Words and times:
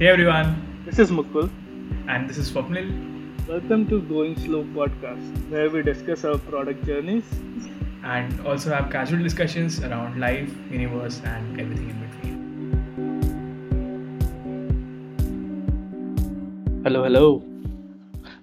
Hey 0.00 0.06
everyone, 0.08 0.50
This 0.84 0.98
is 0.98 1.10
Mukul. 1.10 1.48
and 2.08 2.28
this 2.28 2.38
is 2.38 2.50
Swapnil. 2.50 2.88
Welcome 3.48 3.86
to 3.88 4.00
Going 4.02 4.36
Slow 4.44 4.64
podcast, 4.76 5.26
where 5.50 5.68
we 5.70 5.82
discuss 5.82 6.24
our 6.24 6.38
product 6.38 6.84
journeys. 6.86 7.24
and 8.02 8.40
also 8.46 8.70
have 8.74 8.90
casual 8.92 9.22
discussions 9.22 9.78
around 9.88 10.18
life, 10.18 10.50
universe, 10.70 11.20
and 11.32 11.60
everything 11.60 11.90
in 11.90 11.98
between. 12.04 12.38
Hello, 16.84 17.02
hello. 17.04 17.42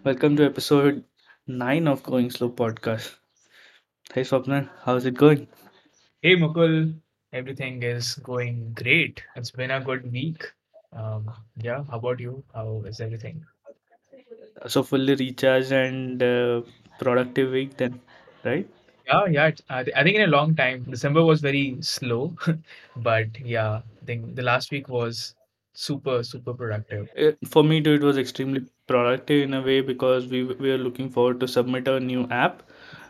Welcome 0.03 0.35
to 0.37 0.45
episode 0.45 1.03
9 1.47 1.87
of 1.87 2.03
Going 2.03 2.29
Slow 2.29 2.49
podcast. 2.51 3.15
Hey 4.13 4.21
Swapnil, 4.21 4.69
how's 4.83 5.05
it 5.05 5.15
going? 5.15 5.47
Hey 6.21 6.35
Mukul, 6.35 6.93
everything 7.33 7.81
is 7.81 8.13
going 8.31 8.73
great. 8.73 9.23
It's 9.35 9.51
been 9.51 9.71
a 9.71 9.81
good 9.81 10.11
week. 10.11 10.51
Um, 10.93 11.31
yeah, 11.57 11.83
how 11.89 11.97
about 11.97 12.19
you? 12.19 12.43
How 12.53 12.83
is 12.85 12.99
everything? 12.99 13.45
So 14.67 14.83
fully 14.83 15.15
recharged 15.15 15.71
and 15.71 16.21
uh, 16.21 16.61
productive 16.99 17.51
week 17.51 17.77
then, 17.77 17.99
right? 18.43 18.67
Yeah, 19.07 19.25
yeah. 19.25 19.47
It's, 19.47 19.61
I, 19.69 19.83
thi- 19.83 19.93
I 19.95 20.03
think 20.03 20.15
in 20.17 20.23
a 20.23 20.27
long 20.27 20.55
time, 20.55 20.83
December 20.89 21.23
was 21.23 21.41
very 21.41 21.77
slow, 21.81 22.35
but 22.97 23.39
yeah, 23.39 23.81
I 24.01 24.05
think 24.05 24.35
the 24.35 24.43
last 24.43 24.71
week 24.71 24.89
was 24.89 25.35
super, 25.73 26.23
super 26.23 26.53
productive. 26.53 27.07
Uh, 27.17 27.31
For 27.47 27.63
me 27.63 27.81
too, 27.81 27.93
it 27.93 28.01
was 28.01 28.17
extremely 28.17 28.65
productive 28.87 29.43
in 29.43 29.53
a 29.53 29.61
way 29.61 29.81
because 29.81 30.27
we 30.27 30.43
we 30.43 30.71
are 30.71 30.77
looking 30.77 31.09
forward 31.09 31.39
to 31.41 31.47
submit 31.47 31.87
a 31.87 31.99
new 31.99 32.27
app 32.29 32.63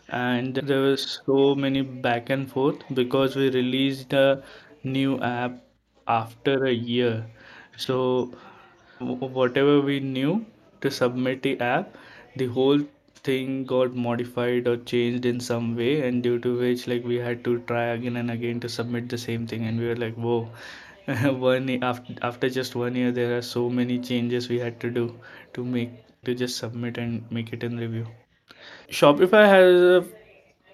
and 0.10 0.56
there 0.56 0.82
was 0.82 1.20
so 1.26 1.56
many 1.56 1.82
back 1.82 2.30
and 2.30 2.50
forth 2.52 2.84
because 2.94 3.36
we 3.36 3.50
released 3.50 4.14
a 4.14 4.44
new 4.84 5.20
app 5.22 5.58
after 6.08 6.66
a 6.66 6.72
year. 6.74 7.26
So 7.78 8.34
whatever 9.00 9.80
we 9.82 10.00
knew 10.00 10.46
to 10.82 10.92
submit 10.92 11.44
the 11.44 11.60
app, 11.62 11.98
the 12.36 12.48
whole 12.48 12.80
thing 13.24 13.66
got 13.66 13.96
modified 13.96 14.68
or 14.68 14.78
changed 14.78 15.26
in 15.26 15.40
some 15.40 15.76
way, 15.76 16.08
and 16.08 16.24
due 16.24 16.40
to 16.40 16.58
which 16.58 16.88
like 16.88 17.06
we 17.06 17.16
had 17.16 17.44
to 17.46 17.60
try 17.72 17.86
again 17.94 18.18
and 18.18 18.32
again 18.32 18.60
to 18.62 18.70
submit 18.70 19.10
the 19.10 19.18
same 19.18 19.48
thing, 19.48 19.66
and 19.66 19.80
we 19.80 19.88
were 19.88 19.96
like, 19.96 20.16
whoa. 20.16 20.50
One 21.08 21.70
after 21.84 22.16
after 22.22 22.50
just 22.50 22.76
one 22.76 22.96
year, 22.96 23.12
there 23.14 23.38
are 23.38 23.42
so 23.42 23.70
many 23.70 23.98
changes 24.00 24.50
we 24.50 24.60
had 24.60 24.80
to 24.82 24.90
do 24.90 25.04
to 25.54 25.64
make 25.64 25.92
to 26.26 26.36
just 26.36 26.58
submit 26.58 26.98
and 26.98 27.32
make 27.32 27.54
it 27.54 27.64
in 27.64 27.78
review. 27.78 28.08
Shopify 28.90 29.46
has 29.48 29.82
a 29.82 30.06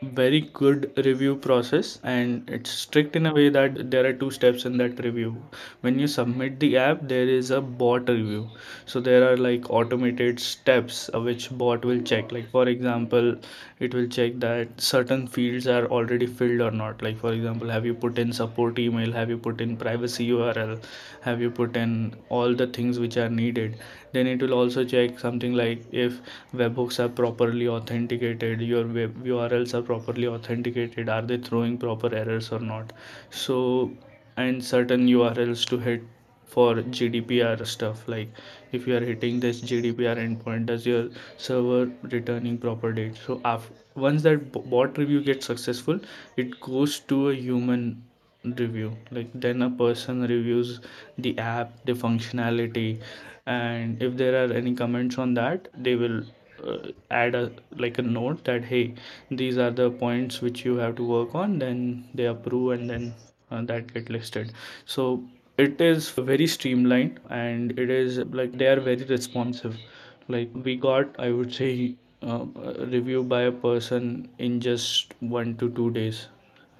very 0.03 0.41
good 0.41 0.91
review 1.05 1.35
process 1.35 1.99
and 2.03 2.49
it's 2.49 2.69
strict 2.69 3.15
in 3.15 3.25
a 3.25 3.33
way 3.33 3.49
that 3.49 3.91
there 3.91 4.05
are 4.05 4.13
two 4.13 4.29
steps 4.31 4.65
in 4.65 4.77
that 4.77 5.03
review. 5.03 5.35
When 5.81 5.99
you 5.99 6.07
submit 6.07 6.59
the 6.59 6.77
app, 6.77 7.07
there 7.07 7.27
is 7.27 7.51
a 7.51 7.61
bot 7.61 8.09
review. 8.09 8.49
So 8.85 8.99
there 8.99 9.31
are 9.31 9.37
like 9.37 9.69
automated 9.69 10.39
steps 10.39 11.09
uh, 11.13 11.21
which 11.21 11.49
bot 11.57 11.85
will 11.85 12.01
check. 12.01 12.31
Like 12.31 12.49
for 12.51 12.67
example, 12.67 13.35
it 13.79 13.93
will 13.93 14.07
check 14.07 14.39
that 14.39 14.79
certain 14.81 15.27
fields 15.27 15.67
are 15.67 15.85
already 15.87 16.25
filled 16.27 16.61
or 16.61 16.71
not. 16.71 17.01
Like 17.01 17.17
for 17.17 17.33
example, 17.33 17.69
have 17.69 17.85
you 17.85 17.93
put 17.93 18.17
in 18.19 18.33
support 18.33 18.79
email? 18.79 19.11
Have 19.11 19.29
you 19.29 19.37
put 19.37 19.61
in 19.61 19.77
privacy 19.77 20.27
URL? 20.29 20.83
Have 21.21 21.41
you 21.41 21.49
put 21.51 21.75
in 21.77 22.15
all 22.29 22.53
the 22.53 22.67
things 22.67 22.99
which 22.99 23.17
are 23.17 23.29
needed? 23.29 23.77
Then 24.13 24.27
it 24.27 24.41
will 24.41 24.53
also 24.53 24.85
check 24.85 25.19
something 25.19 25.53
like 25.53 25.83
if 25.91 26.21
webhooks 26.55 26.99
are 27.03 27.09
properly 27.09 27.67
authenticated 27.67 28.61
your 28.61 28.87
web 28.87 29.25
urls 29.25 29.73
are 29.73 29.81
properly 29.81 30.27
authenticated 30.27 31.09
are 31.09 31.21
they 31.21 31.37
throwing 31.37 31.77
proper 31.77 32.13
errors 32.15 32.49
or 32.53 32.59
not? 32.59 32.93
So 33.29 33.91
and 34.37 34.63
certain 34.63 35.07
urls 35.07 35.65
to 35.69 35.79
hit 35.79 36.03
for 36.45 36.75
gdpr 36.75 37.65
stuff 37.65 38.07
like 38.07 38.29
if 38.71 38.87
you 38.87 38.95
are 38.95 39.01
hitting 39.09 39.39
this 39.41 39.59
gdpr 39.61 40.15
endpoint 40.25 40.67
does 40.67 40.85
your 40.85 41.09
server 41.37 41.91
returning 42.03 42.57
proper 42.57 42.93
date? 42.93 43.17
So 43.25 43.41
af- 43.43 43.71
once 43.95 44.21
that 44.23 44.51
bot 44.53 44.97
review 44.97 45.21
gets 45.21 45.45
successful 45.45 45.99
it 46.37 46.59
goes 46.61 46.99
to 47.11 47.29
a 47.29 47.35
human 47.35 48.03
review. 48.43 48.95
Like 49.11 49.29
then 49.33 49.61
a 49.61 49.69
person 49.69 50.21
reviews 50.21 50.79
the 51.17 51.37
app 51.37 51.83
the 51.85 51.93
functionality 51.93 53.01
and 53.45 54.01
if 54.01 54.15
there 54.17 54.35
are 54.43 54.51
any 54.53 54.73
comments 54.73 55.17
on 55.17 55.33
that 55.33 55.67
they 55.77 55.95
will 55.95 56.21
uh, 56.65 56.77
add 57.11 57.35
a 57.35 57.51
like 57.77 57.97
a 57.97 58.01
note 58.01 58.43
that 58.45 58.63
hey 58.63 58.93
these 59.29 59.57
are 59.57 59.71
the 59.71 59.89
points 59.91 60.41
which 60.41 60.63
you 60.65 60.75
have 60.77 60.95
to 60.95 61.03
work 61.03 61.35
on 61.35 61.57
then 61.59 62.07
they 62.13 62.25
approve 62.25 62.71
and 62.79 62.89
then 62.89 63.13
uh, 63.51 63.61
that 63.61 63.93
get 63.93 64.09
listed. 64.09 64.53
So 64.85 65.23
it 65.57 65.79
is 65.81 66.09
very 66.09 66.47
streamlined 66.47 67.19
and 67.29 67.77
it 67.79 67.89
is 67.89 68.17
like 68.39 68.57
they 68.57 68.67
are 68.67 68.79
very 68.79 69.03
responsive. 69.03 69.77
Like 70.29 70.49
we 70.53 70.75
got 70.77 71.19
i 71.19 71.31
would 71.31 71.53
say 71.53 71.95
uh, 72.21 72.45
review 72.95 73.23
by 73.23 73.41
a 73.43 73.51
person 73.51 74.29
in 74.39 74.59
just 74.61 75.13
one 75.19 75.55
to 75.57 75.69
two 75.71 75.91
days. 75.91 76.27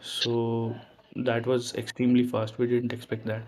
So 0.01 0.75
that 1.15 1.45
was 1.45 1.73
extremely 1.75 2.23
fast 2.23 2.57
we 2.57 2.67
didn't 2.67 2.93
expect 2.93 3.25
that 3.25 3.43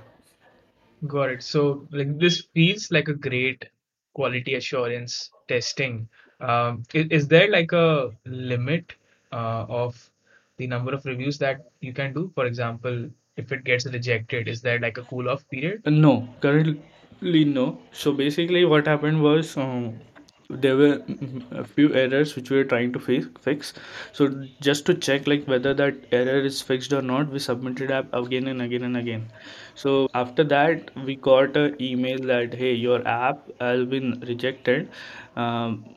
Got 1.07 1.29
it. 1.29 1.43
So, 1.43 1.87
like, 1.91 2.17
this 2.19 2.41
feels 2.53 2.91
like 2.91 3.07
a 3.09 3.13
great 3.13 3.65
quality 4.13 4.55
assurance 4.55 5.29
testing. 5.47 6.07
Um, 6.39 6.83
is, 6.93 7.07
is 7.11 7.27
there 7.27 7.49
like 7.49 7.71
a 7.73 8.11
limit 8.25 8.93
uh, 9.31 9.65
of 9.69 10.09
the 10.57 10.67
number 10.67 10.93
of 10.93 11.05
reviews 11.05 11.37
that 11.39 11.65
you 11.81 11.93
can 11.93 12.13
do? 12.13 12.31
For 12.33 12.45
example, 12.45 13.09
if 13.37 13.51
it 13.51 13.63
gets 13.63 13.85
rejected, 13.85 14.47
is 14.47 14.61
there 14.61 14.79
like 14.79 14.97
a 14.97 15.03
cool 15.03 15.29
off 15.29 15.47
period? 15.49 15.81
No, 15.85 16.27
currently 16.41 17.45
no. 17.45 17.79
So 17.91 18.13
basically, 18.13 18.65
what 18.65 18.87
happened 18.87 19.21
was 19.21 19.57
um, 19.57 19.99
there 20.49 20.75
were 20.77 20.99
mm, 20.99 21.51
a 21.51 21.63
few 21.63 21.93
errors 21.93 22.35
which 22.35 22.49
we 22.49 22.57
were 22.57 22.63
trying 22.63 22.93
to 22.93 22.99
fix. 22.99 23.27
Fix. 23.41 23.73
So 24.13 24.47
just 24.61 24.85
to 24.87 24.93
check 24.93 25.27
like 25.27 25.45
whether 25.45 25.73
that 25.73 25.95
error 26.11 26.39
is 26.39 26.61
fixed 26.61 26.93
or 26.93 27.01
not, 27.01 27.29
we 27.29 27.39
submitted 27.39 27.91
app 27.91 28.13
again 28.13 28.47
and 28.47 28.61
again 28.61 28.83
and 28.83 28.97
again. 28.97 29.31
So 29.75 30.09
after 30.13 30.43
that, 30.45 30.91
we 31.05 31.15
got 31.15 31.57
a 31.57 31.81
email 31.81 32.19
that 32.33 32.53
hey, 32.53 32.73
your 32.73 33.05
app 33.07 33.49
has 33.59 33.85
been 33.85 34.19
rejected. 34.27 34.89
Um, 35.35 35.95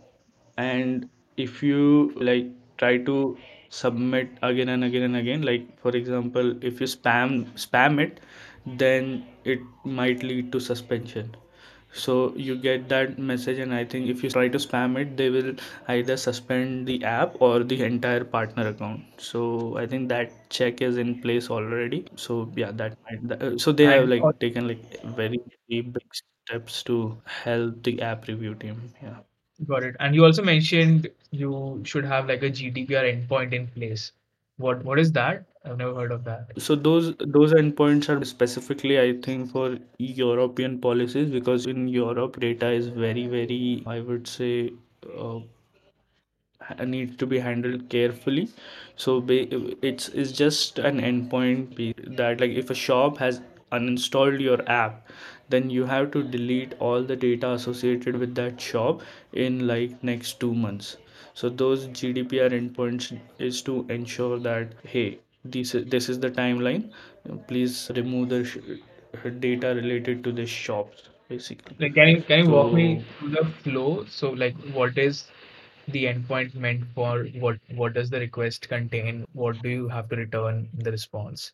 and 0.56 1.08
if 1.36 1.62
you 1.62 2.12
like 2.16 2.46
try 2.78 2.96
to 2.98 3.36
submit 3.70 4.30
again 4.42 4.68
and 4.70 4.84
again 4.84 5.02
and 5.02 5.16
again 5.16 5.42
like 5.42 5.64
for 5.80 5.90
example 5.90 6.54
if 6.64 6.80
you 6.80 6.86
spam 6.86 7.44
spam 7.64 8.00
it 8.04 8.20
then 8.82 9.26
it 9.44 9.60
might 9.84 10.22
lead 10.22 10.50
to 10.52 10.60
suspension 10.60 11.34
so 11.98 12.34
you 12.36 12.54
get 12.56 12.88
that 12.88 13.18
message 13.18 13.58
and 13.58 13.74
i 13.74 13.84
think 13.84 14.08
if 14.08 14.22
you 14.24 14.30
try 14.30 14.46
to 14.48 14.58
spam 14.64 14.96
it 15.02 15.16
they 15.16 15.28
will 15.30 15.52
either 15.88 16.16
suspend 16.16 16.86
the 16.86 17.02
app 17.04 17.36
or 17.40 17.62
the 17.72 17.82
entire 17.82 18.24
partner 18.24 18.68
account 18.68 19.02
so 19.18 19.76
i 19.78 19.86
think 19.86 20.08
that 20.08 20.32
check 20.50 20.80
is 20.80 20.96
in 20.98 21.20
place 21.22 21.50
already 21.50 22.04
so 22.16 22.50
yeah 22.56 22.70
that 22.72 22.96
might 23.04 23.28
that, 23.28 23.42
uh, 23.42 23.58
so 23.58 23.72
they 23.72 23.84
have 23.84 24.08
like 24.08 24.22
taken 24.40 24.68
like 24.68 25.02
very, 25.04 25.40
very 25.68 25.82
big 25.82 26.14
steps 26.46 26.82
to 26.82 27.20
help 27.24 27.82
the 27.82 28.00
app 28.02 28.26
review 28.28 28.54
team 28.54 28.92
yeah 29.02 29.18
got 29.66 29.82
it. 29.82 29.96
And 30.00 30.14
you 30.14 30.24
also 30.24 30.42
mentioned 30.42 31.08
you 31.30 31.82
should 31.84 32.04
have 32.04 32.26
like 32.28 32.42
a 32.42 32.50
GDPR 32.50 33.04
endpoint 33.04 33.52
in 33.52 33.66
place. 33.68 34.12
What 34.58 34.84
what 34.84 34.98
is 34.98 35.12
that? 35.12 35.44
I've 35.64 35.78
never 35.78 35.94
heard 35.94 36.12
of 36.12 36.24
that. 36.24 36.60
So 36.60 36.74
those 36.74 37.14
those 37.18 37.52
endpoints 37.54 38.08
are 38.14 38.24
specifically, 38.24 38.98
I 39.00 39.14
think, 39.22 39.50
for 39.52 39.78
European 39.98 40.78
policies 40.80 41.30
because 41.30 41.66
in 41.66 41.88
Europe 41.88 42.38
data 42.40 42.70
is 42.70 42.88
very, 42.88 43.26
very, 43.26 43.82
I 43.86 44.00
would 44.00 44.26
say, 44.28 44.72
uh, 45.16 45.40
needs 46.86 47.16
to 47.16 47.26
be 47.26 47.38
handled 47.38 47.88
carefully. 47.88 48.48
So 48.96 49.24
it's 49.28 50.08
it's 50.08 50.32
just 50.32 50.78
an 50.78 51.00
endpoint 51.00 52.16
that 52.16 52.40
like 52.40 52.50
if 52.52 52.70
a 52.70 52.74
shop 52.74 53.18
has 53.18 53.40
uninstalled 53.72 54.40
your 54.40 54.58
app, 54.68 55.08
then 55.48 55.70
you 55.70 55.84
have 55.84 56.10
to 56.12 56.22
delete 56.22 56.74
all 56.78 57.02
the 57.02 57.16
data 57.16 57.50
associated 57.52 58.16
with 58.16 58.34
that 58.36 58.60
shop 58.60 59.02
in 59.32 59.66
like 59.66 60.02
next 60.02 60.40
two 60.40 60.54
months. 60.54 60.96
So 61.34 61.48
those 61.48 61.86
GDPR 61.88 62.50
endpoints 62.50 63.18
is 63.38 63.62
to 63.62 63.86
ensure 63.88 64.38
that 64.40 64.74
hey, 64.84 65.18
this 65.44 65.74
is, 65.74 65.86
this 65.86 66.08
is 66.08 66.20
the 66.20 66.30
timeline. 66.30 66.90
Please 67.46 67.90
remove 67.94 68.28
the 68.30 68.44
sh- 68.44 68.58
data 69.40 69.68
related 69.74 70.24
to 70.24 70.32
the 70.32 70.46
shops 70.46 71.08
basically. 71.28 71.76
Like, 71.78 71.94
can 71.94 72.08
you 72.08 72.22
can 72.22 72.40
you 72.44 72.50
walk 72.50 72.72
me 72.72 73.04
through 73.18 73.30
the 73.30 73.44
flow? 73.62 74.04
So, 74.04 74.30
like, 74.30 74.54
what 74.72 74.96
is 74.98 75.28
the 75.88 76.04
endpoint 76.04 76.54
meant 76.54 76.84
for? 76.94 77.24
What 77.24 77.58
what 77.68 77.94
does 77.94 78.10
the 78.10 78.20
request 78.20 78.68
contain? 78.68 79.24
What 79.32 79.62
do 79.62 79.68
you 79.68 79.88
have 79.88 80.08
to 80.10 80.16
return 80.16 80.70
in 80.72 80.84
the 80.84 80.92
response? 80.92 81.52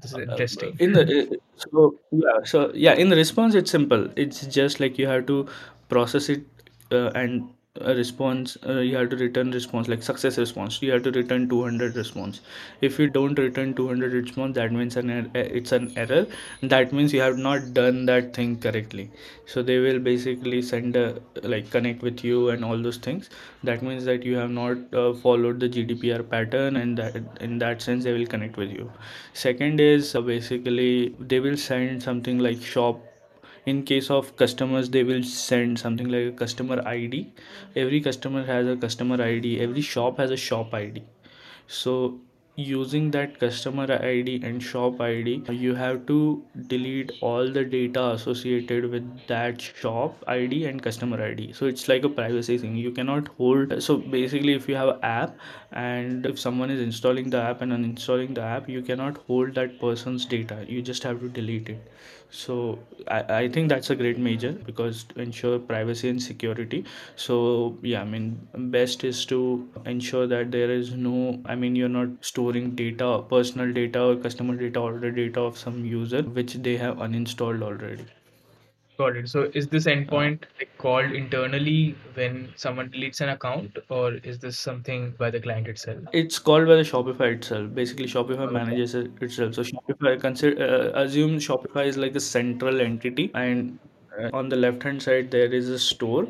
This 0.00 0.12
is 0.12 0.18
Uh, 0.18 0.22
interesting. 0.30 0.76
in 0.78 0.92
the 0.92 1.02
uh, 1.02 1.36
so 1.56 1.94
yeah 2.10 2.38
so 2.44 2.70
yeah 2.74 2.94
in 2.94 3.08
the 3.08 3.16
response 3.16 3.54
it's 3.54 3.70
simple 3.70 4.08
it's 4.16 4.46
just 4.46 4.80
like 4.80 4.98
you 4.98 5.06
have 5.06 5.26
to 5.26 5.46
process 5.88 6.28
it 6.28 6.42
uh, 6.92 7.10
and 7.14 7.48
a 7.80 7.94
response 7.94 8.56
uh, 8.68 8.80
you 8.80 8.96
have 8.96 9.08
to 9.10 9.16
return 9.16 9.50
response 9.50 9.88
like 9.88 10.02
success 10.02 10.36
response. 10.38 10.80
You 10.82 10.92
have 10.92 11.02
to 11.04 11.10
return 11.10 11.48
200 11.48 11.96
response. 11.96 12.40
If 12.80 12.98
you 12.98 13.08
don't 13.08 13.38
return 13.38 13.74
200 13.74 14.12
response 14.12 14.54
that 14.56 14.72
means 14.72 14.96
an 14.96 15.10
er- 15.10 15.30
it's 15.34 15.72
an 15.72 15.92
error. 15.96 16.26
That 16.62 16.92
means 16.92 17.12
you 17.12 17.20
have 17.22 17.38
not 17.38 17.72
done 17.74 18.06
that 18.06 18.34
thing 18.34 18.58
correctly. 18.58 19.10
So 19.46 19.62
they 19.62 19.78
will 19.78 19.98
basically 19.98 20.62
send 20.62 20.96
a 20.96 21.20
like 21.42 21.70
connect 21.70 22.02
with 22.02 22.24
you 22.24 22.48
and 22.50 22.64
all 22.64 22.78
those 22.82 22.98
things. 22.98 23.30
That 23.64 23.82
means 23.82 24.04
that 24.06 24.22
you 24.24 24.36
have 24.36 24.50
not 24.50 24.92
uh, 24.94 25.12
followed 25.14 25.60
the 25.60 25.68
gdpr 25.68 26.28
pattern 26.28 26.76
and 26.76 26.96
that 26.98 27.16
in 27.40 27.58
that 27.58 27.82
sense 27.82 28.04
they 28.04 28.12
will 28.12 28.26
connect 28.26 28.56
with 28.56 28.70
you. 28.70 28.90
Second 29.34 29.80
is 29.80 30.14
uh, 30.14 30.20
basically 30.20 31.14
they 31.20 31.40
will 31.40 31.56
send 31.56 32.02
something 32.02 32.38
like 32.38 32.62
shop 32.62 33.00
in 33.66 33.82
case 33.84 34.10
of 34.10 34.34
customers 34.36 34.90
they 34.90 35.04
will 35.04 35.22
send 35.22 35.78
something 35.78 36.08
like 36.08 36.26
a 36.26 36.32
customer 36.32 36.82
id 36.88 37.32
every 37.76 38.00
customer 38.00 38.44
has 38.44 38.66
a 38.66 38.76
customer 38.76 39.22
id 39.22 39.60
every 39.60 39.80
shop 39.80 40.18
has 40.18 40.30
a 40.30 40.36
shop 40.36 40.74
id 40.74 41.02
so 41.66 42.18
using 42.56 43.10
that 43.10 43.38
customer 43.40 43.86
id 44.06 44.42
and 44.44 44.62
shop 44.62 45.00
id 45.00 45.42
you 45.48 45.74
have 45.74 46.04
to 46.04 46.44
delete 46.66 47.10
all 47.22 47.50
the 47.50 47.64
data 47.64 48.10
associated 48.10 48.90
with 48.90 49.26
that 49.26 49.58
shop 49.58 50.22
id 50.28 50.66
and 50.66 50.82
customer 50.82 51.22
id 51.22 51.50
so 51.54 51.64
it's 51.64 51.88
like 51.88 52.04
a 52.04 52.08
privacy 52.10 52.58
thing. 52.58 52.76
You 52.76 52.90
cannot 52.90 53.28
hold 53.38 53.82
so 53.82 53.96
basically 53.96 54.52
if 54.52 54.68
you 54.68 54.74
have 54.76 54.88
an 54.88 54.98
app 55.02 55.34
and 55.72 56.26
if 56.26 56.38
someone 56.38 56.70
is 56.70 56.82
installing 56.82 57.30
the 57.30 57.40
app 57.40 57.62
and 57.62 57.72
uninstalling 57.72 58.34
the 58.34 58.42
app 58.42 58.68
you 58.68 58.82
cannot 58.82 59.16
hold 59.26 59.54
that 59.54 59.80
person's 59.80 60.26
data. 60.26 60.66
You 60.68 60.82
just 60.82 61.02
have 61.04 61.20
to 61.20 61.28
delete 61.30 61.70
it 61.70 61.90
so 62.32 62.78
I, 63.06 63.20
I 63.42 63.48
think 63.48 63.68
that's 63.68 63.90
a 63.90 63.94
great 63.94 64.18
major 64.18 64.50
because 64.52 65.04
to 65.04 65.20
ensure 65.20 65.58
privacy 65.60 66.08
and 66.08 66.20
security. 66.22 66.84
So 67.14 67.78
yeah 67.82 68.00
i 68.02 68.04
mean 68.04 68.48
best 68.76 69.04
is 69.04 69.24
to 69.26 69.40
ensure 69.86 70.26
that 70.26 70.50
there 70.50 70.70
is 70.70 70.92
no 70.94 71.40
i 71.46 71.54
mean 71.54 71.76
you're 71.76 71.94
not 72.00 72.08
storing 72.32 72.74
data 72.74 73.10
personal 73.36 73.72
data 73.72 74.02
or 74.02 74.16
customer 74.16 74.56
data 74.56 74.80
or 74.80 74.98
the 74.98 75.12
data 75.12 75.40
of 75.40 75.56
some 75.58 75.84
user 75.84 76.22
which 76.22 76.54
they 76.54 76.76
have 76.78 76.96
uninstalled 77.08 77.62
already 77.62 78.06
Got 78.98 79.16
it. 79.16 79.28
So 79.28 79.50
is 79.54 79.68
this 79.68 79.86
uh, 79.86 79.90
endpoint 79.90 80.44
like 80.58 80.70
called 80.78 81.12
internally 81.12 81.94
when 82.14 82.52
someone 82.56 82.90
deletes 82.90 83.20
an 83.20 83.30
account, 83.30 83.78
or 83.88 84.14
is 84.14 84.38
this 84.38 84.58
something 84.58 85.12
by 85.18 85.30
the 85.30 85.40
client 85.40 85.66
itself? 85.68 85.98
it's 86.12 86.38
called 86.38 86.66
by 86.66 86.76
the 86.76 86.82
shopify 86.82 87.28
itself 87.36 87.74
basically 87.74 88.06
shopify 88.06 88.46
Okay. 88.46 88.52
manages 88.54 88.94
it 88.94 89.10
itself 89.22 89.54
so 89.54 89.62
shopify 89.62 90.12
consider 90.20 90.62
uh, 90.66 91.02
assume 91.02 91.38
shopify 91.38 91.86
is 91.86 91.96
like 91.96 92.14
a 92.16 92.20
central 92.20 92.80
entity 92.80 93.30
and 93.34 93.78
uh, 94.20 94.28
on 94.32 94.48
the 94.50 94.56
left 94.56 94.82
hand 94.82 95.02
side 95.02 95.30
there 95.30 95.52
is 95.60 95.68
a 95.70 95.78
store 95.78 96.26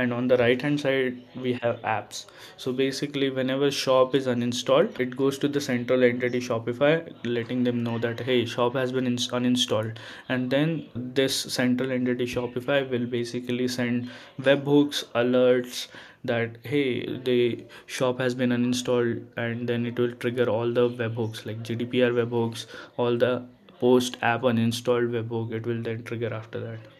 and 0.00 0.12
on 0.16 0.28
the 0.32 0.36
right 0.38 0.62
hand 0.62 0.80
side 0.80 1.22
we 1.44 1.52
have 1.62 1.80
apps. 1.82 2.26
So 2.56 2.72
basically 2.72 3.30
whenever 3.30 3.70
shop 3.70 4.14
is 4.14 4.26
uninstalled 4.26 5.00
it 5.00 5.16
goes 5.16 5.38
to 5.38 5.48
the 5.48 5.60
central 5.60 6.04
entity 6.04 6.40
shopify 6.40 6.92
letting 7.24 7.64
them 7.64 7.82
know 7.82 7.98
that 7.98 8.20
hey 8.20 8.44
shop 8.44 8.74
has 8.74 8.92
been 8.92 9.06
uninstalled. 9.16 9.96
And 10.28 10.50
then 10.50 10.86
this 10.94 11.36
central 11.36 11.92
entity 11.92 12.26
shopify 12.26 12.88
will 12.90 13.06
basically 13.06 13.68
send 13.68 14.10
webhooks 14.40 15.04
alerts 15.14 15.88
that 16.24 16.58
hey 16.64 17.18
the 17.24 17.64
shop 17.86 18.18
has 18.18 18.34
been 18.34 18.50
uninstalled 18.50 19.24
and 19.36 19.68
then 19.68 19.86
it 19.86 19.98
will 19.98 20.12
trigger 20.12 20.48
all 20.50 20.72
the 20.80 20.88
webhooks 21.02 21.46
like 21.46 21.62
gdpr 21.62 22.12
webhooks 22.20 22.66
all 22.98 23.16
the 23.16 23.42
post 23.80 24.18
app 24.20 24.42
uninstalled 24.42 25.10
webhook 25.18 25.52
it 25.60 25.66
will 25.66 25.82
then 25.82 26.02
trigger 26.02 26.32
after 26.34 26.60
that 26.60 26.99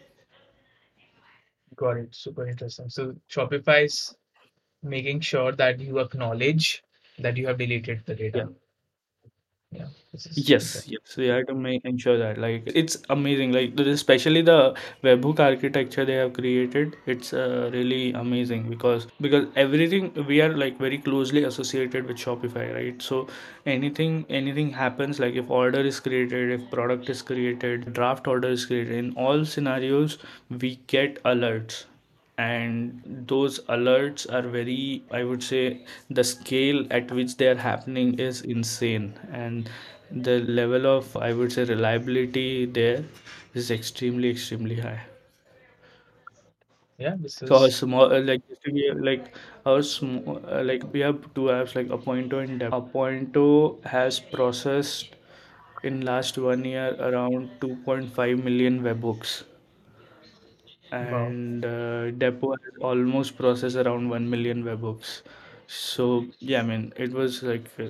Got 1.81 1.97
it. 1.97 2.13
Super 2.15 2.47
interesting. 2.47 2.89
So 2.89 3.15
Shopify 3.27 3.85
is 3.85 4.15
making 4.83 5.21
sure 5.21 5.51
that 5.53 5.79
you 5.79 5.97
acknowledge 5.99 6.83
that 7.17 7.37
you 7.37 7.47
have 7.47 7.57
deleted 7.57 8.03
the 8.05 8.13
data. 8.13 8.37
Yeah, 8.37 8.60
this 10.13 10.25
is 10.27 10.37
Yes, 10.49 10.63
interesting. 10.75 10.93
yes, 10.93 11.17
we 11.17 11.27
have 11.27 11.45
to 11.47 11.53
make 11.53 11.83
ensure 11.85 12.17
that 12.17 12.37
like 12.37 12.63
it's 12.81 12.97
amazing. 13.15 13.51
Like 13.57 13.75
the- 13.75 13.89
especially 13.89 14.41
the 14.49 14.57
webhook 15.03 15.39
architecture 15.45 16.05
they 16.05 16.15
have 16.21 16.33
created, 16.33 16.95
it's 17.05 17.33
uh, 17.33 17.69
really 17.73 18.11
amazing 18.21 18.69
because 18.69 19.07
because 19.27 19.47
everything 19.65 20.09
we 20.31 20.41
are 20.47 20.49
like 20.63 20.77
very 20.85 20.97
closely 21.09 21.43
associated 21.51 22.07
with 22.07 22.17
Shopify, 22.25 22.65
right? 22.79 23.01
So 23.09 23.21
anything 23.65 24.25
anything 24.41 24.71
happens 24.81 25.19
like 25.25 25.35
if 25.43 25.49
order 25.61 25.81
is 25.93 25.99
created, 25.99 26.51
if 26.59 26.69
product 26.71 27.09
is 27.09 27.21
created, 27.21 27.91
draft 27.93 28.27
order 28.27 28.49
is 28.59 28.65
created, 28.65 28.95
in 29.03 29.13
all 29.27 29.45
scenarios 29.45 30.17
we 30.65 30.75
get 30.97 31.23
alerts 31.35 31.85
and 32.41 33.25
those 33.31 33.59
alerts 33.77 34.25
are 34.37 34.41
very 34.55 35.03
i 35.19 35.23
would 35.29 35.43
say 35.49 35.63
the 36.19 36.23
scale 36.31 36.81
at 36.99 37.11
which 37.19 37.35
they 37.37 37.47
are 37.53 37.61
happening 37.67 38.13
is 38.19 38.41
insane. 38.41 39.13
And 39.31 39.69
the 40.29 40.39
level 40.61 40.85
of 40.97 41.15
i 41.17 41.33
would 41.33 41.51
say 41.57 41.63
reliability 41.65 42.65
there 42.65 43.03
is 43.53 43.71
extremely 43.79 44.29
extremely 44.29 44.79
high. 44.87 45.01
Yeah, 46.97 47.15
this 47.19 47.41
so 47.45 47.57
our 47.57 47.69
small 47.69 48.11
uh, 48.13 48.21
like 48.21 48.41
just 48.47 48.61
like 49.07 49.35
our 49.65 49.81
small 49.83 50.39
uh, 50.47 50.63
like 50.63 50.83
we 50.93 50.99
have 51.01 51.19
two 51.33 51.47
apps 51.55 51.75
like 51.75 51.87
appointo 51.97 52.39
and 52.43 52.59
Dep- 52.59 52.77
appointo 52.77 53.83
has 53.85 54.19
processed 54.19 55.15
in 55.83 56.01
last 56.01 56.37
one 56.37 56.63
year 56.65 56.95
around 57.09 57.49
2.5 57.61 58.39
million 58.49 58.81
webhooks 58.83 59.43
wow. 60.99 61.35
and 61.35 61.65
uh, 61.65 62.11
Depot 62.11 62.51
has 62.51 62.73
almost 62.81 63.37
processed 63.37 63.75
around 63.77 64.09
1 64.09 64.29
million 64.29 64.63
webhooks. 64.63 65.21
So 65.67 66.27
yeah, 66.39 66.59
I 66.59 66.63
mean 66.63 66.93
it 66.97 67.13
was 67.13 67.43
like 67.43 67.65
uh, 67.79 67.85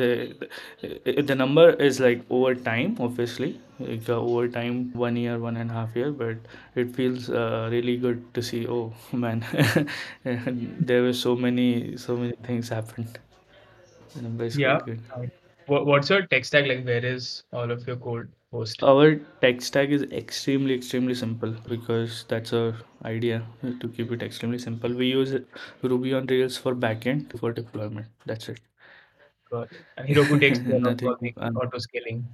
the 0.00 0.34
the 0.82 1.22
the 1.22 1.34
number 1.36 1.70
is 1.70 2.00
like 2.00 2.24
over 2.30 2.54
time, 2.54 2.96
obviously, 3.00 3.60
like 3.78 4.08
uh, 4.08 4.14
over 4.20 4.48
time, 4.48 4.92
one 4.92 5.16
year, 5.16 5.38
one 5.38 5.56
and 5.56 5.70
a 5.70 5.74
half 5.74 5.94
year, 5.94 6.10
but 6.12 6.36
it 6.74 6.94
feels 6.96 7.30
uh, 7.30 7.68
really 7.70 7.96
good 7.96 8.34
to 8.34 8.42
see. 8.42 8.66
Oh 8.66 8.92
man, 9.12 9.44
there 10.24 11.02
were 11.02 11.12
so 11.12 11.36
many 11.36 11.96
so 11.96 12.16
many 12.16 12.32
things 12.42 12.68
happened. 12.70 13.18
The 14.14 14.22
number 14.22 14.44
is 14.44 14.58
Yeah. 14.58 14.80
good. 14.84 15.02
What, 15.66 15.86
what's 15.86 16.08
your 16.08 16.24
tech 16.26 16.44
stack 16.44 16.66
like? 16.66 16.84
Where 16.84 17.04
is 17.04 17.42
all 17.52 17.70
of 17.70 17.84
your 17.86 17.96
code 17.96 18.32
hosted? 18.52 18.82
Our 18.82 19.14
tech 19.40 19.62
stack 19.62 19.88
is 19.88 20.02
extremely, 20.02 20.74
extremely 20.74 21.14
simple 21.14 21.52
because 21.66 22.24
that's 22.28 22.52
our 22.52 22.76
idea 23.04 23.46
to 23.80 23.88
keep 23.88 24.12
it 24.12 24.22
extremely 24.22 24.58
simple. 24.58 24.92
We 24.94 25.06
use 25.10 25.34
Ruby 25.82 26.12
on 26.12 26.26
Rails 26.26 26.58
for 26.58 26.74
backend 26.74 27.38
for 27.38 27.52
deployment. 27.52 28.08
That's 28.26 28.48
it. 28.50 28.60
Got 29.52 29.70
it. 29.72 29.86
And 29.96 30.08
Heroku 30.08 30.40
takes 30.40 30.58
care 30.66 30.80
of 30.84 30.96
Nothing. 30.96 31.04
all 31.04 31.16
the 31.20 31.32
auto 31.54 31.78
scaling. 31.78 32.26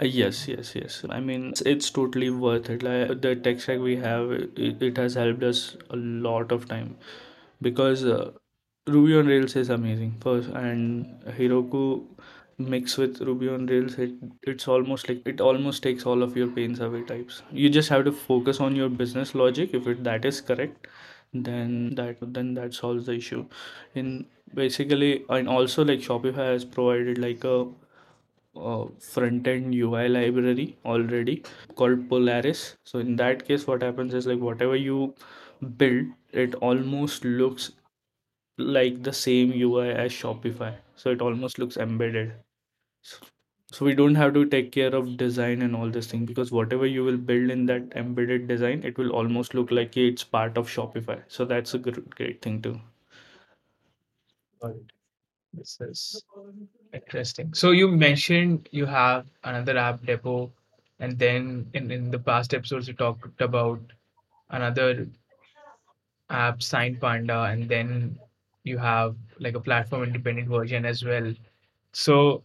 uh, 0.00 0.04
yes, 0.04 0.48
yes, 0.48 0.74
yes. 0.74 1.04
I 1.08 1.20
mean, 1.20 1.54
it's 1.64 1.90
totally 1.90 2.30
worth 2.30 2.68
it. 2.70 2.82
Like 2.82 3.20
the 3.22 3.36
tech 3.36 3.60
stack 3.60 3.78
we 3.80 3.96
have, 3.96 4.30
it, 4.32 4.82
it 4.82 4.96
has 4.96 5.14
helped 5.14 5.42
us 5.42 5.76
a 5.90 5.96
lot 5.96 6.52
of 6.52 6.68
time 6.68 6.96
because 7.60 8.04
uh, 8.04 8.32
Ruby 8.86 9.16
on 9.16 9.26
Rails 9.26 9.56
is 9.56 9.70
amazing. 9.70 10.14
First, 10.20 10.48
and 10.50 11.06
Heroku 11.38 12.04
mix 12.58 12.96
with 12.96 13.20
Ruby 13.20 13.48
on 13.48 13.66
Rails, 13.66 13.98
it 13.98 14.12
it's 14.42 14.68
almost 14.68 15.08
like 15.08 15.26
it 15.26 15.40
almost 15.40 15.82
takes 15.82 16.06
all 16.06 16.22
of 16.22 16.36
your 16.36 16.46
pains 16.48 16.80
away 16.80 17.02
types. 17.02 17.42
You 17.50 17.70
just 17.70 17.88
have 17.88 18.04
to 18.04 18.12
focus 18.12 18.60
on 18.60 18.76
your 18.76 18.88
business 18.88 19.34
logic. 19.34 19.74
If 19.80 19.86
it 19.88 20.04
that 20.04 20.24
is 20.24 20.40
correct, 20.40 20.86
then 21.32 21.94
that 21.96 22.18
then 22.38 22.54
that 22.54 22.74
solves 22.74 23.06
the 23.06 23.14
issue. 23.22 23.44
In 23.94 24.26
basically, 24.62 25.12
and 25.28 25.48
also 25.48 25.84
like 25.84 26.00
Shopify 26.10 26.46
has 26.52 26.64
provided 26.64 27.18
like 27.18 27.44
a, 27.44 27.66
a 28.56 28.86
front-end 29.00 29.74
UI 29.74 30.08
library 30.08 30.76
already 30.84 31.42
called 31.76 32.08
Polaris. 32.08 32.76
So 32.84 32.98
in 32.98 33.16
that 33.16 33.46
case, 33.46 33.66
what 33.66 33.82
happens 33.82 34.14
is 34.14 34.26
like 34.26 34.38
whatever 34.40 34.76
you 34.76 35.14
build, 35.76 36.06
it 36.32 36.54
almost 36.56 37.24
looks 37.24 37.72
like 38.62 39.02
the 39.02 39.12
same 39.12 39.52
UI 39.52 39.88
as 39.88 40.12
Shopify. 40.12 40.76
So 40.96 41.10
it 41.10 41.20
almost 41.22 41.58
looks 41.58 41.76
embedded. 41.76 42.34
So 43.02 43.18
so 43.72 43.84
we 43.86 43.94
don't 43.94 44.14
have 44.16 44.34
to 44.34 44.46
take 44.46 44.72
care 44.72 44.94
of 44.94 45.16
design 45.16 45.62
and 45.62 45.76
all 45.76 45.90
this 45.90 46.06
thing 46.08 46.26
because 46.26 46.52
whatever 46.52 46.86
you 46.86 47.04
will 47.04 47.16
build 47.18 47.50
in 47.50 47.66
that 47.66 47.92
embedded 47.96 48.48
design, 48.48 48.82
it 48.84 48.98
will 48.98 49.10
almost 49.12 49.54
look 49.54 49.70
like 49.70 49.96
it's 49.96 50.24
part 50.24 50.58
of 50.58 50.68
Shopify. 50.68 51.22
So 51.28 51.44
that's 51.44 51.74
a 51.74 51.78
gr- 51.78 52.00
great 52.10 52.42
thing 52.42 52.62
too. 52.62 52.80
This 55.54 55.80
is 55.80 56.24
interesting. 56.92 57.54
So 57.54 57.70
you 57.72 57.88
mentioned 57.88 58.68
you 58.72 58.86
have 58.86 59.26
another 59.44 59.76
app 59.78 60.04
depot, 60.04 60.52
and 60.98 61.18
then 61.18 61.70
in, 61.74 61.90
in 61.90 62.10
the 62.10 62.18
past 62.18 62.54
episodes 62.54 62.88
you 62.88 62.94
talked 62.94 63.40
about 63.40 63.80
another 64.50 65.08
app, 66.30 66.62
Sign 66.62 66.96
Panda, 66.98 67.42
and 67.44 67.68
then 67.68 68.18
you 68.64 68.78
have 68.78 69.16
like 69.38 69.54
a 69.54 69.60
platform 69.60 70.04
independent 70.04 70.48
version 70.48 70.84
as 70.84 71.04
well. 71.04 71.34
So 71.92 72.42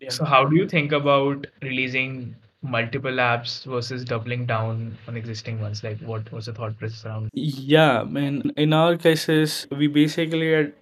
Yeah. 0.00 0.10
so 0.10 0.24
how 0.24 0.44
do 0.46 0.56
you 0.56 0.68
think 0.68 0.92
about 0.92 1.46
releasing 1.62 2.34
multiple 2.62 3.20
apps 3.24 3.64
versus 3.64 4.04
doubling 4.04 4.46
down 4.46 4.96
on 5.08 5.16
existing 5.16 5.60
ones? 5.60 5.82
Like, 5.84 6.00
what 6.00 6.30
was 6.32 6.46
the 6.46 6.54
thought 6.54 6.78
process 6.78 7.04
around? 7.06 7.30
Yeah, 7.34 8.00
I 8.02 8.04
mean, 8.04 8.52
in 8.56 8.72
our 8.72 8.96
cases, 8.96 9.66
we 9.70 9.86
basically 9.88 10.52
are 10.54 10.72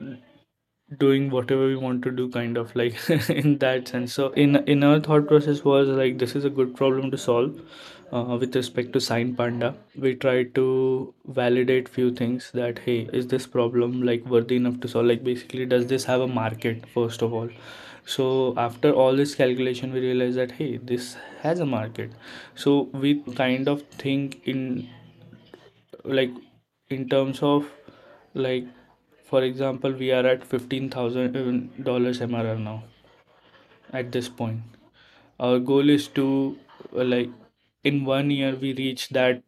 doing 0.98 1.30
whatever 1.30 1.66
we 1.66 1.76
want 1.76 2.02
to 2.02 2.10
do, 2.10 2.28
kind 2.28 2.56
of 2.56 2.74
like 2.74 2.96
in 3.30 3.58
that 3.58 3.88
sense. 3.88 4.12
So, 4.12 4.28
in 4.32 4.56
in 4.74 4.82
our 4.84 5.00
thought 5.00 5.28
process 5.28 5.64
was 5.64 5.88
like 5.88 6.18
this 6.18 6.34
is 6.34 6.44
a 6.44 6.50
good 6.50 6.74
problem 6.76 7.10
to 7.12 7.18
solve. 7.18 7.60
Uh, 8.12 8.36
with 8.40 8.56
respect 8.56 8.92
to 8.92 9.00
Sign 9.00 9.36
Panda, 9.36 9.76
we 9.96 10.16
tried 10.16 10.52
to 10.56 11.14
validate 11.26 11.88
few 11.88 12.10
things 12.10 12.50
that 12.52 12.80
hey, 12.80 13.08
is 13.12 13.28
this 13.28 13.46
problem 13.46 14.02
like 14.02 14.24
worthy 14.26 14.56
enough 14.56 14.80
to 14.80 14.88
solve? 14.88 15.06
Like 15.06 15.22
basically, 15.22 15.64
does 15.64 15.86
this 15.86 16.04
have 16.04 16.20
a 16.20 16.26
market 16.26 16.88
first 16.88 17.22
of 17.22 17.32
all? 17.32 17.48
So 18.04 18.54
after 18.56 18.90
all 18.92 19.14
this 19.14 19.36
calculation, 19.36 19.92
we 19.92 20.00
realized 20.00 20.38
that 20.38 20.50
hey, 20.52 20.78
this 20.78 21.16
has 21.42 21.60
a 21.60 21.66
market. 21.66 22.10
So 22.56 22.88
we 22.92 23.20
kind 23.36 23.68
of 23.68 23.82
think 24.04 24.40
in 24.44 24.88
like 26.04 26.32
in 26.88 27.08
terms 27.08 27.42
of 27.42 27.70
like 28.34 28.64
for 29.24 29.42
example 29.42 29.92
we 29.92 30.10
are 30.12 30.26
at 30.26 30.48
$15000 30.48 30.90
mrr 31.80 32.58
now 32.58 32.82
at 33.92 34.10
this 34.12 34.28
point 34.28 34.60
our 35.38 35.58
goal 35.58 35.88
is 35.88 36.08
to 36.08 36.56
uh, 36.96 37.04
like 37.04 37.30
in 37.84 38.04
one 38.04 38.30
year 38.30 38.54
we 38.56 38.74
reach 38.74 39.08
that 39.10 39.42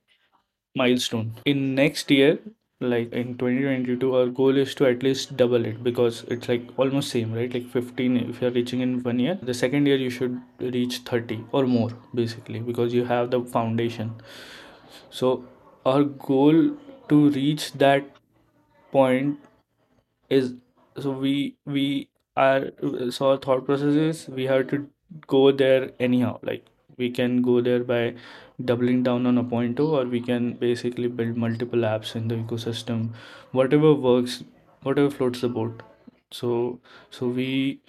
milestone. 0.76 1.34
In 1.44 1.74
next 1.74 2.10
year 2.10 2.38
like 2.80 3.12
in 3.12 3.36
2022 3.38 4.14
our 4.16 4.26
goal 4.26 4.56
is 4.58 4.74
to 4.76 4.86
at 4.86 5.02
least 5.04 5.36
double 5.36 5.64
it 5.64 5.82
because 5.84 6.24
it's 6.24 6.48
like 6.48 6.62
almost 6.78 7.10
same 7.10 7.32
right? 7.32 7.52
Like 7.54 7.68
15 7.68 8.16
if 8.18 8.42
you're 8.42 8.50
reaching 8.50 8.80
in 8.80 9.02
one 9.02 9.18
year 9.20 9.38
the 9.42 9.54
second 9.54 9.86
year 9.86 9.96
you 9.96 10.10
should 10.10 10.40
reach 10.60 10.98
30 10.98 11.44
or 11.52 11.66
more 11.66 11.90
basically 12.14 12.60
because 12.60 12.94
you 12.94 13.04
have 13.04 13.30
the 13.30 13.42
foundation. 13.44 14.14
So 15.10 15.44
our 15.86 16.04
goal 16.04 16.76
to 17.08 17.30
reach 17.30 17.72
that 17.74 18.04
point 18.92 19.38
is 20.30 20.54
so 21.00 21.10
we 21.12 21.56
we 21.66 22.08
are 22.36 22.70
so 23.10 23.30
our 23.30 23.36
thought 23.38 23.64
process 23.66 23.94
is 23.94 24.28
we 24.28 24.46
have 24.46 24.68
to 24.68 24.88
go 25.26 25.52
there 25.52 25.90
anyhow 26.00 26.38
like 26.42 26.66
we 27.02 27.10
can 27.10 27.42
go 27.42 27.60
there 27.60 27.84
by 27.92 28.14
doubling 28.72 29.02
down 29.02 29.26
on 29.26 29.38
Appointo 29.44 29.88
or 29.98 30.04
we 30.16 30.20
can 30.20 30.52
basically 30.64 31.08
build 31.08 31.36
multiple 31.36 31.80
apps 31.92 32.14
in 32.16 32.28
the 32.28 32.36
ecosystem. 32.36 33.08
Whatever 33.52 33.94
works 33.94 34.42
whatever 34.82 35.10
floats 35.10 35.40
the 35.42 35.48
boat. 35.48 35.82
So 36.30 36.80
so 37.10 37.28
we 37.28 37.80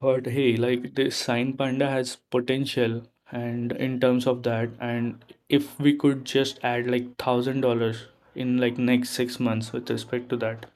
thought 0.00 0.26
hey 0.34 0.56
like 0.56 0.84
this 0.94 1.16
sign 1.24 1.52
panda 1.56 1.88
has 1.90 2.16
potential 2.34 2.94
and 3.30 3.72
in 3.72 3.98
terms 4.00 4.26
of 4.26 4.42
that 4.44 4.70
and 4.80 5.34
if 5.50 5.78
we 5.78 5.92
could 6.04 6.24
just 6.24 6.58
add 6.62 6.86
like 6.94 7.14
thousand 7.18 7.60
dollars 7.60 8.06
in 8.34 8.56
like 8.58 8.78
next 8.78 9.10
six 9.10 9.38
months 9.38 9.72
with 9.74 9.90
respect 9.90 10.28
to 10.30 10.36
that 10.36 10.66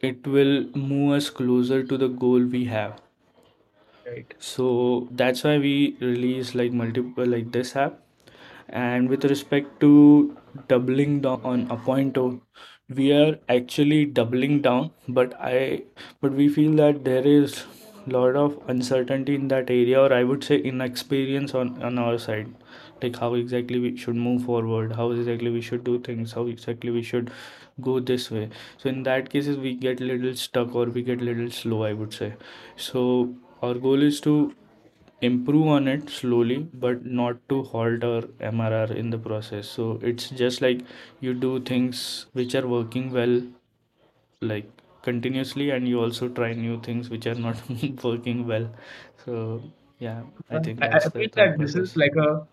it 0.00 0.26
will 0.26 0.56
move 0.76 1.12
us 1.18 1.30
closer 1.30 1.82
to 1.84 1.98
the 1.98 2.08
goal 2.08 2.40
we 2.58 2.64
have 2.66 3.00
Right. 4.06 4.34
so 4.38 5.08
that's 5.10 5.42
why 5.42 5.58
we 5.58 5.96
release 6.00 6.54
like 6.54 6.72
multiple 6.72 7.26
like 7.26 7.50
this 7.50 7.74
app 7.74 7.98
and 8.68 9.08
with 9.08 9.24
respect 9.24 9.80
to 9.80 10.36
doubling 10.68 11.20
down 11.22 11.40
on 11.44 11.66
Appointo, 11.68 12.40
we 12.88 13.12
are 13.12 13.38
actually 13.48 14.06
doubling 14.06 14.60
down, 14.62 14.90
but 15.08 15.34
I 15.40 15.82
but 16.20 16.32
we 16.32 16.48
feel 16.48 16.72
that 16.76 17.04
there 17.04 17.26
is 17.26 17.64
lot 18.06 18.36
of 18.36 18.58
uncertainty 18.68 19.34
in 19.34 19.48
that 19.48 19.70
area, 19.70 20.00
or 20.00 20.12
I 20.12 20.24
would 20.24 20.44
say 20.44 20.58
inexperience 20.58 21.54
on 21.54 21.82
on 21.82 21.98
our 21.98 22.18
side. 22.18 22.54
Like 23.02 23.16
how 23.18 23.34
exactly 23.34 23.78
we 23.80 23.96
should 23.96 24.16
move 24.16 24.44
forward, 24.44 24.92
how 24.92 25.10
exactly 25.12 25.50
we 25.50 25.60
should 25.62 25.84
do 25.84 25.98
things, 26.00 26.32
how 26.32 26.46
exactly 26.46 26.90
we 26.90 27.02
should 27.02 27.30
go 27.80 28.00
this 28.00 28.30
way. 28.30 28.48
So 28.78 28.88
in 28.88 29.02
that 29.04 29.30
cases 29.30 29.56
we 29.58 29.74
get 29.74 30.00
little 30.00 30.34
stuck 30.34 30.74
or 30.74 30.86
we 30.86 31.02
get 31.02 31.20
little 31.20 31.50
slow, 31.50 31.82
I 31.84 31.92
would 31.92 32.14
say. 32.14 32.34
So 32.76 33.34
our 33.62 33.74
goal 33.74 34.02
is 34.02 34.20
to 34.20 34.54
improve 35.20 35.66
on 35.68 35.88
it 35.88 36.10
slowly 36.10 36.58
but 36.84 37.04
not 37.06 37.38
to 37.48 37.62
halt 37.72 38.04
our 38.04 38.22
mrr 38.52 38.90
in 39.02 39.10
the 39.10 39.18
process 39.18 39.68
so 39.68 39.98
it's 40.02 40.28
just 40.30 40.60
like 40.60 40.80
you 41.20 41.34
do 41.34 41.58
things 41.60 42.26
which 42.32 42.54
are 42.54 42.66
working 42.68 43.10
well 43.12 43.40
like 44.40 44.68
continuously 45.02 45.70
and 45.70 45.88
you 45.88 46.00
also 46.00 46.28
try 46.28 46.52
new 46.52 46.80
things 46.80 47.10
which 47.10 47.26
are 47.26 47.34
not 47.34 47.60
working 48.04 48.46
well 48.46 48.68
so 49.24 49.62
yeah 49.98 50.22
i 50.50 50.58
think 50.58 50.80
I, 50.80 50.86
that's 50.90 51.06
I 51.06 51.10
feel 51.10 51.28
that 51.36 51.58
this 51.58 51.74
is 51.74 51.96
like 51.96 52.16
a 52.16 52.46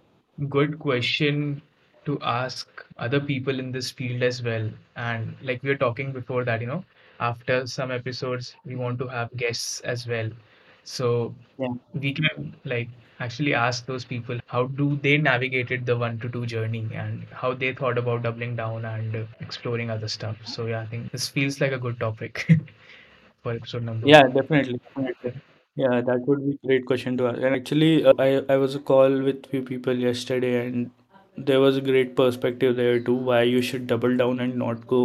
good 0.49 0.79
question 0.79 1.61
to 2.05 2.19
ask 2.21 2.67
other 2.97 3.19
people 3.19 3.59
in 3.59 3.71
this 3.71 3.91
field 3.91 4.21
as 4.23 4.41
well. 4.43 4.69
And 4.95 5.35
like 5.41 5.63
we 5.63 5.69
were 5.69 5.77
talking 5.77 6.11
before 6.11 6.43
that, 6.45 6.61
you 6.61 6.67
know, 6.67 6.83
after 7.19 7.65
some 7.67 7.91
episodes, 7.91 8.55
we 8.65 8.75
want 8.75 8.99
to 8.99 9.07
have 9.07 9.35
guests 9.37 9.79
as 9.81 10.07
well. 10.07 10.29
So 10.83 11.35
yeah 11.57 11.73
we 11.93 12.13
can 12.13 12.55
like 12.65 12.89
actually 13.19 13.53
ask 13.53 13.85
those 13.85 14.05
people 14.05 14.39
how 14.47 14.65
do 14.67 14.97
they 14.97 15.17
navigated 15.17 15.85
the 15.85 15.97
one 15.97 16.19
to 16.19 16.29
two 16.29 16.45
journey 16.45 16.87
and 16.93 17.25
how 17.31 17.53
they 17.53 17.73
thought 17.73 17.97
about 17.97 18.23
doubling 18.23 18.55
down 18.55 18.85
and 18.85 19.15
uh, 19.15 19.23
exploring 19.39 19.89
other 19.89 20.07
stuff. 20.07 20.37
So 20.45 20.65
yeah, 20.67 20.81
I 20.81 20.85
think 20.87 21.11
this 21.11 21.27
feels 21.29 21.59
like 21.61 21.71
a 21.71 21.77
good 21.79 21.99
topic 21.99 22.47
for 23.43 23.53
episode 23.53 23.83
number 23.83 24.09
Yeah, 24.09 24.21
one. 24.21 24.27
definitely, 24.33 24.79
definitely. 24.95 25.41
Yeah, 25.75 26.01
that 26.01 26.23
would 26.27 26.45
be 26.45 26.57
great 26.65 26.85
question 26.85 27.17
to 27.17 27.27
ask. 27.27 27.37
And 27.39 27.55
actually, 27.55 28.05
uh, 28.05 28.13
I 28.19 28.29
I 28.49 28.57
was 28.57 28.75
a 28.75 28.79
call 28.79 29.21
with 29.27 29.45
few 29.53 29.61
people 29.63 29.97
yesterday, 30.05 30.53
and 30.67 30.91
there 31.37 31.59
was 31.61 31.77
a 31.77 31.81
great 31.81 32.15
perspective 32.15 32.75
there 32.75 32.99
too. 32.99 33.15
Why 33.31 33.41
you 33.43 33.61
should 33.61 33.87
double 33.87 34.15
down 34.23 34.39
and 34.39 34.55
not 34.63 34.85
go 34.87 35.01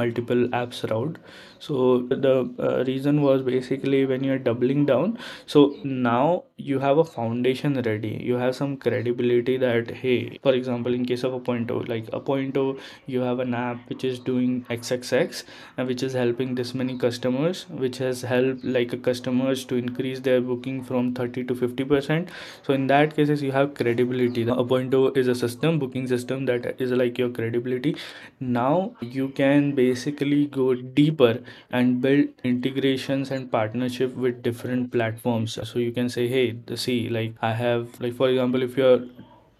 multiple 0.00 0.46
apps 0.62 0.82
route. 0.90 1.18
So 1.60 2.02
the 2.08 2.50
uh, 2.58 2.84
reason 2.84 3.22
was 3.22 3.42
basically 3.42 4.06
when 4.06 4.24
you're 4.24 4.38
doubling 4.38 4.86
down. 4.86 5.18
So 5.46 5.76
now 5.84 6.44
you 6.56 6.78
have 6.78 6.98
a 6.98 7.04
foundation 7.04 7.80
ready. 7.82 8.20
You 8.22 8.34
have 8.36 8.56
some 8.56 8.76
credibility 8.76 9.56
that 9.58 9.90
hey, 9.90 10.38
for 10.42 10.54
example, 10.54 10.94
in 10.94 11.04
case 11.04 11.22
of 11.22 11.34
a 11.34 11.40
Appointo, 11.40 11.88
like 11.88 12.06
Appointo, 12.06 12.78
you 13.06 13.20
have 13.20 13.38
an 13.40 13.54
app 13.54 13.88
which 13.88 14.04
is 14.04 14.18
doing 14.18 14.64
XXX 14.70 15.44
and 15.76 15.88
which 15.88 16.02
is 16.02 16.12
helping 16.12 16.54
this 16.54 16.74
many 16.74 16.96
customers 16.98 17.66
which 17.70 17.98
has 17.98 18.22
helped 18.22 18.64
like 18.64 18.92
a 18.92 18.96
customers 18.96 19.64
to 19.64 19.76
increase 19.76 20.20
their 20.20 20.40
booking 20.40 20.82
from 20.84 21.14
30 21.14 21.44
to 21.44 21.54
50 21.54 21.84
percent 21.84 22.28
so 22.62 22.72
in 22.74 22.86
that 22.86 23.14
cases 23.16 23.42
you 23.42 23.52
have 23.52 23.74
credibility 23.74 24.44
the 24.44 24.54
Appointo 24.54 25.16
is 25.16 25.28
a 25.28 25.34
system 25.34 25.78
booking 25.78 26.06
system 26.06 26.46
that 26.46 26.80
is 26.80 26.90
like 26.92 27.18
your 27.18 27.30
credibility 27.30 27.96
now 28.40 28.94
you 29.00 29.28
can 29.28 29.74
basically 29.74 30.46
go 30.46 30.74
deeper 30.74 31.40
and 31.70 32.00
build 32.00 32.28
integrations 32.44 33.30
and 33.30 33.50
partnership 33.50 34.14
with 34.14 34.42
different 34.42 34.90
platforms. 34.92 35.58
So 35.68 35.78
you 35.78 35.92
can 35.92 36.08
say 36.08 36.28
hey 36.28 36.56
see 36.76 37.08
like 37.08 37.34
i 37.42 37.52
have 37.52 38.00
like 38.00 38.14
for 38.14 38.28
example 38.28 38.62
if 38.62 38.76
you're 38.76 39.00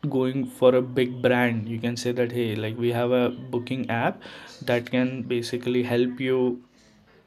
going 0.09 0.47
for 0.47 0.75
a 0.75 0.80
big 0.82 1.20
brand 1.23 1.68
you 1.68 1.78
can 1.78 1.97
say 1.97 2.12
that 2.12 2.32
hey 2.32 2.54
like 2.56 2.78
we 2.78 2.90
have 2.90 3.11
a 3.11 3.28
booking 3.54 3.88
app 3.90 4.23
that 4.62 4.90
can 4.90 5.23
basically 5.23 5.82
help 5.82 6.18
you 6.20 6.62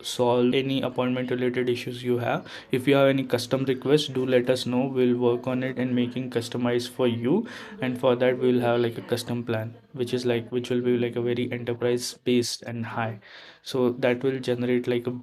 solve 0.06 0.54
any 0.54 0.82
appointment 0.82 1.32
related 1.32 1.70
issues 1.70 2.04
you 2.04 2.18
have. 2.20 2.46
If 2.72 2.88
you 2.88 2.96
have 2.96 3.08
any 3.08 3.24
custom 3.24 3.66
requests 3.66 4.08
do 4.08 4.26
let 4.26 4.50
us 4.50 4.66
know. 4.66 4.86
We'll 4.86 5.18
work 5.18 5.48
on 5.48 5.64
it 5.64 5.78
and 5.80 5.96
making 5.96 6.30
customized 6.32 6.90
for 6.90 7.08
you. 7.08 7.48
And 7.82 8.00
for 8.00 8.16
that 8.16 8.38
we'll 8.40 8.62
have 8.62 8.80
like 8.82 8.98
a 8.98 9.02
custom 9.02 9.44
plan 9.44 9.76
which 9.94 10.14
is 10.14 10.26
like 10.26 10.52
which 10.52 10.70
will 10.70 10.82
be 10.82 10.98
like 10.98 11.16
a 11.16 11.22
very 11.22 11.52
enterprise 11.52 12.18
based 12.24 12.64
and 12.64 12.86
high. 12.86 13.20
So 13.62 13.92
that 13.92 14.24
will 14.24 14.40
generate 14.40 14.88
like 14.88 15.08
a 15.08 15.20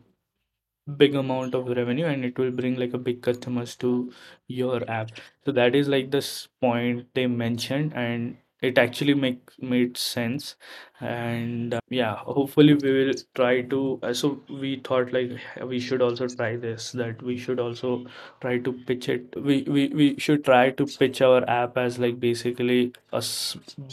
big 0.97 1.15
amount 1.15 1.55
of 1.55 1.69
revenue 1.69 2.07
and 2.07 2.25
it 2.25 2.39
will 2.39 2.51
bring 2.51 2.77
like 2.79 2.93
a 2.95 2.99
big 2.99 3.23
customers 3.23 3.77
to 3.77 4.13
your 4.49 4.89
app. 4.91 5.11
So 5.45 5.53
that 5.53 5.75
is 5.75 5.89
like 5.89 6.11
this 6.11 6.49
point 6.61 7.07
they 7.15 7.27
mentioned 7.27 7.93
and 7.95 8.37
it 8.63 8.79
actually 8.79 9.15
make 9.15 9.51
made 9.59 9.97
sense. 9.97 10.57
And 11.01 11.75
uh, 11.75 11.81
yeah 11.89 12.17
hopefully 12.17 12.75
we 12.75 12.93
will 12.93 13.15
try 13.35 13.63
to 13.63 13.99
uh, 14.03 14.13
so 14.13 14.43
we 14.51 14.77
thought 14.85 15.13
like 15.13 15.31
we 15.67 15.81
should 15.81 16.03
also 16.03 16.29
try 16.29 16.57
this 16.57 16.93
that 16.93 17.23
we 17.23 17.39
should 17.39 17.59
also 17.59 18.05
try 18.41 18.59
to 18.59 18.73
pitch 18.73 19.09
it. 19.09 19.35
We 19.37 19.63
we, 19.63 19.89
we 19.89 20.19
should 20.19 20.45
try 20.45 20.71
to 20.71 20.87
pitch 20.87 21.23
our 21.23 21.49
app 21.49 21.79
as 21.79 21.99
like 21.99 22.21
basically 22.21 22.93
a 23.13 23.23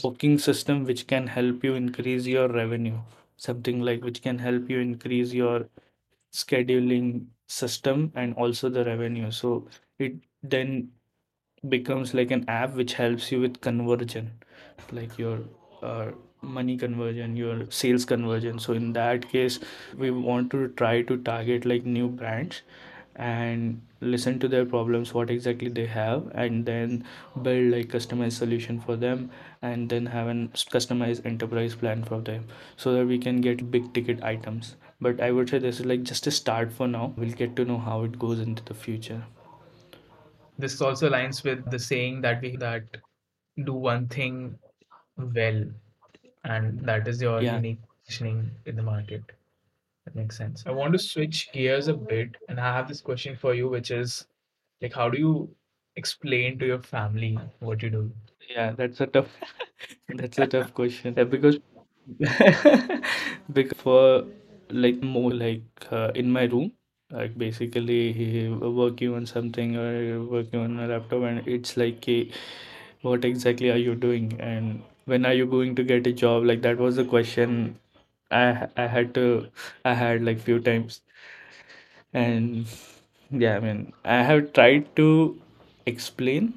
booking 0.03 0.38
system 0.38 0.83
which 0.86 1.07
can 1.07 1.27
help 1.27 1.63
you 1.63 1.74
increase 1.75 2.25
your 2.25 2.47
revenue. 2.50 3.00
Something 3.38 3.81
like 3.81 4.03
which 4.03 4.21
can 4.21 4.38
help 4.39 4.69
you 4.69 4.79
increase 4.79 5.33
your 5.33 5.69
scheduling 6.33 7.27
system 7.47 8.12
and 8.15 8.33
also 8.36 8.69
the 8.69 8.86
revenue. 8.86 9.31
So 9.31 9.67
it 10.00 10.15
then 10.43 10.91
becomes 11.67 12.13
like 12.13 12.31
an 12.31 12.45
app 12.47 12.73
which 12.75 12.93
helps 12.93 13.31
you 13.31 13.39
with 13.39 13.61
conversion 13.61 14.31
like 14.91 15.17
your 15.17 15.39
uh, 15.81 16.11
money 16.41 16.77
conversion 16.77 17.35
your 17.35 17.65
sales 17.69 18.05
conversion. 18.05 18.59
So 18.59 18.73
in 18.73 18.93
that 18.93 19.29
case 19.29 19.59
we 19.97 20.11
want 20.11 20.51
to 20.51 20.69
try 20.69 21.01
to 21.03 21.17
target 21.17 21.65
like 21.65 21.85
new 21.85 22.07
brands 22.07 22.61
and 23.15 23.81
listen 23.99 24.37
to 24.39 24.47
their 24.47 24.63
problems 24.63 25.11
what 25.11 25.31
exactly 25.31 25.69
they 25.69 25.87
have 25.87 26.31
and 26.35 26.65
then 26.67 27.03
build 27.41 27.71
like 27.71 27.87
customized 27.87 28.33
solution 28.33 28.79
for 28.79 28.95
them 28.95 29.31
and 29.63 29.89
then 29.89 30.05
have 30.05 30.27
an 30.27 30.49
customized 30.49 31.25
enterprise 31.25 31.73
plan 31.73 32.03
for 32.03 32.21
them 32.21 32.45
so 32.75 32.93
that 32.93 33.07
we 33.07 33.17
can 33.17 33.41
get 33.41 33.71
big 33.71 33.91
ticket 33.93 34.23
items. 34.23 34.75
But 35.01 35.19
i 35.21 35.31
would 35.31 35.49
say 35.49 35.59
this 35.59 35.79
is 35.79 35.85
like 35.85 36.03
just 36.03 36.27
a 36.27 36.31
start 36.31 36.71
for 36.71 36.87
now. 36.87 37.13
We'll 37.17 37.31
get 37.31 37.55
to 37.55 37.65
know 37.65 37.79
how 37.79 38.03
it 38.03 38.19
goes 38.19 38.39
into 38.39 38.63
the 38.63 38.75
future 38.75 39.23
This 40.57 40.81
also 40.81 41.09
aligns 41.09 41.43
with 41.43 41.69
the 41.71 41.79
saying 41.79 42.21
that 42.21 42.41
we 42.41 42.55
that 42.57 42.83
do 43.65 43.73
one 43.73 44.07
thing 44.07 44.57
well, 45.17 45.65
and 46.43 46.79
that 46.81 47.07
is 47.07 47.21
your 47.21 47.41
yeah 47.41 47.55
unique 47.55 47.79
positioning 48.05 48.51
in 48.65 48.75
the 48.75 48.83
market. 48.83 49.23
That 50.05 50.15
makes 50.15 50.37
sense. 50.37 50.63
I 50.65 50.71
want 50.71 50.93
to 50.93 50.99
switch 50.99 51.51
gears 51.51 51.87
a 51.87 51.93
bit, 51.93 52.35
and 52.49 52.59
I 52.59 52.73
have 52.75 52.87
this 52.87 53.01
question 53.01 53.35
for 53.35 53.53
you, 53.53 53.69
which 53.69 53.91
is 53.91 54.25
like, 54.81 54.93
how 54.93 55.09
do 55.09 55.19
you 55.19 55.55
explain 55.95 56.59
to 56.59 56.65
your 56.65 56.81
family 56.81 57.37
what 57.59 57.81
you 57.83 57.89
do? 57.89 58.11
yeah 58.49 58.71
that's 58.71 59.01
a 59.01 59.07
tough 59.07 59.29
that's 60.19 60.37
a 60.39 60.47
tough 60.47 60.73
question 60.73 61.17
Uh, 61.19 61.25
because 61.25 61.59
because 63.53 63.73
for 63.77 64.25
like 64.69 65.01
more 65.01 65.31
like 65.33 65.63
uh, 65.91 66.11
in 66.15 66.31
my 66.31 66.43
room 66.45 66.71
like 67.11 67.37
basically 67.37 68.49
working 68.49 69.13
on 69.13 69.25
something 69.25 69.75
or 69.77 70.23
working 70.23 70.59
on 70.59 70.79
a 70.79 70.87
laptop 70.87 71.23
and 71.23 71.47
it's 71.47 71.77
like 71.77 72.05
what 73.01 73.25
exactly 73.25 73.69
are 73.71 73.77
you 73.77 73.95
doing? 73.95 74.39
And 74.39 74.83
when 75.05 75.25
are 75.25 75.33
you 75.33 75.45
going 75.45 75.75
to 75.75 75.83
get 75.83 76.07
a 76.07 76.13
job? 76.13 76.43
Like 76.45 76.61
that 76.63 76.77
was 76.77 76.95
the 76.97 77.05
question 77.05 77.79
I 78.31 78.67
I 78.77 78.87
had 78.87 79.13
to 79.15 79.47
I 79.85 79.93
had 79.93 80.23
like 80.25 80.39
few 80.39 80.59
times. 80.59 81.01
And 82.13 82.67
yeah 83.31 83.57
I 83.57 83.59
mean 83.59 83.93
I 84.05 84.23
have 84.23 84.53
tried 84.53 84.95
to 84.97 85.39
explain 85.85 86.53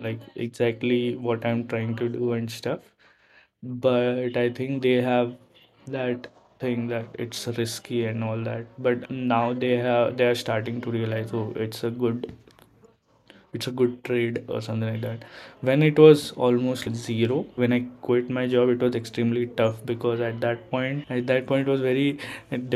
like 0.00 0.20
exactly 0.36 1.16
what 1.16 1.44
I'm 1.46 1.66
trying 1.68 1.96
to 1.96 2.08
do 2.08 2.32
and 2.32 2.50
stuff 2.50 2.80
but 3.62 4.36
I 4.36 4.50
think 4.50 4.82
they 4.82 5.00
have 5.02 5.36
that 5.88 6.28
thing 6.60 6.86
that 6.88 7.06
it's 7.18 7.46
risky 7.58 8.04
and 8.06 8.24
all 8.24 8.42
that 8.50 8.66
but 8.78 9.10
now 9.10 9.52
they 9.52 9.76
have 9.76 10.16
they 10.16 10.26
are 10.26 10.34
starting 10.34 10.80
to 10.80 10.90
realize 10.90 11.30
oh 11.32 11.52
it's 11.56 11.84
a 11.84 11.90
good 11.90 12.32
it's 13.52 13.66
a 13.66 13.70
good 13.70 13.92
trade 14.04 14.44
or 14.48 14.60
something 14.60 14.88
like 14.92 15.00
that 15.02 15.24
when 15.68 15.82
it 15.82 15.98
was 15.98 16.32
almost 16.46 16.88
zero 17.04 17.38
when 17.62 17.72
i 17.76 17.78
quit 18.08 18.28
my 18.38 18.46
job 18.54 18.68
it 18.74 18.82
was 18.86 18.94
extremely 19.00 19.46
tough 19.60 19.78
because 19.90 20.20
at 20.20 20.40
that 20.40 20.70
point 20.70 21.10
at 21.10 21.26
that 21.26 21.46
point 21.46 21.66
it 21.66 21.70
was 21.70 21.80
very 21.80 22.18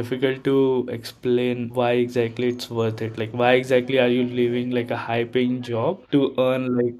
difficult 0.00 0.42
to 0.44 0.56
explain 0.90 1.68
why 1.80 1.90
exactly 1.92 2.48
it's 2.48 2.70
worth 2.70 3.02
it 3.02 3.18
like 3.18 3.32
why 3.32 3.52
exactly 3.52 3.98
are 3.98 4.08
you 4.08 4.24
leaving 4.40 4.70
like 4.70 4.90
a 4.90 4.96
high 5.08 5.24
paying 5.24 5.60
job 5.62 6.00
to 6.10 6.34
earn 6.38 6.74
like 6.76 6.94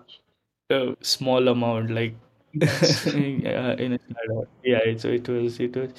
a 0.71 0.97
small 1.03 1.49
amount 1.49 1.91
like. 1.91 2.15
Yeah, 2.61 3.73
in 3.75 3.92
a 3.94 3.99
startup. 3.99 4.49
Yeah, 4.62 4.97
so 4.99 5.09
it 5.09 5.28
was 5.28 5.59
it 5.61 5.76
was 5.76 5.90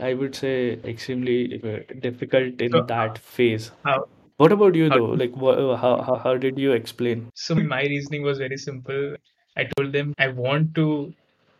I 0.00 0.14
would 0.14 0.34
say 0.34 0.72
extremely 0.84 1.60
uh, 1.62 1.80
difficult 2.00 2.60
So 2.72 2.80
in 2.80 2.86
that 2.86 3.18
phase. 3.18 3.70
how 3.84 4.06
What 4.38 4.52
about 4.52 4.74
you 4.74 4.90
how 4.90 4.98
though? 4.98 5.06
Like 5.06 5.36
what 5.36 5.58
how 5.78 6.02
how, 6.02 6.16
how 6.16 6.36
did 6.36 6.58
you 6.58 6.72
explain? 6.72 7.30
so 7.34 7.54
my 7.54 7.82
reasoning 7.82 8.22
was 8.22 8.38
very 8.38 8.56
simple. 8.56 9.16
I 9.56 9.64
told 9.64 9.92
them 9.92 10.14
I 10.18 10.28
want 10.28 10.74
to 10.76 11.14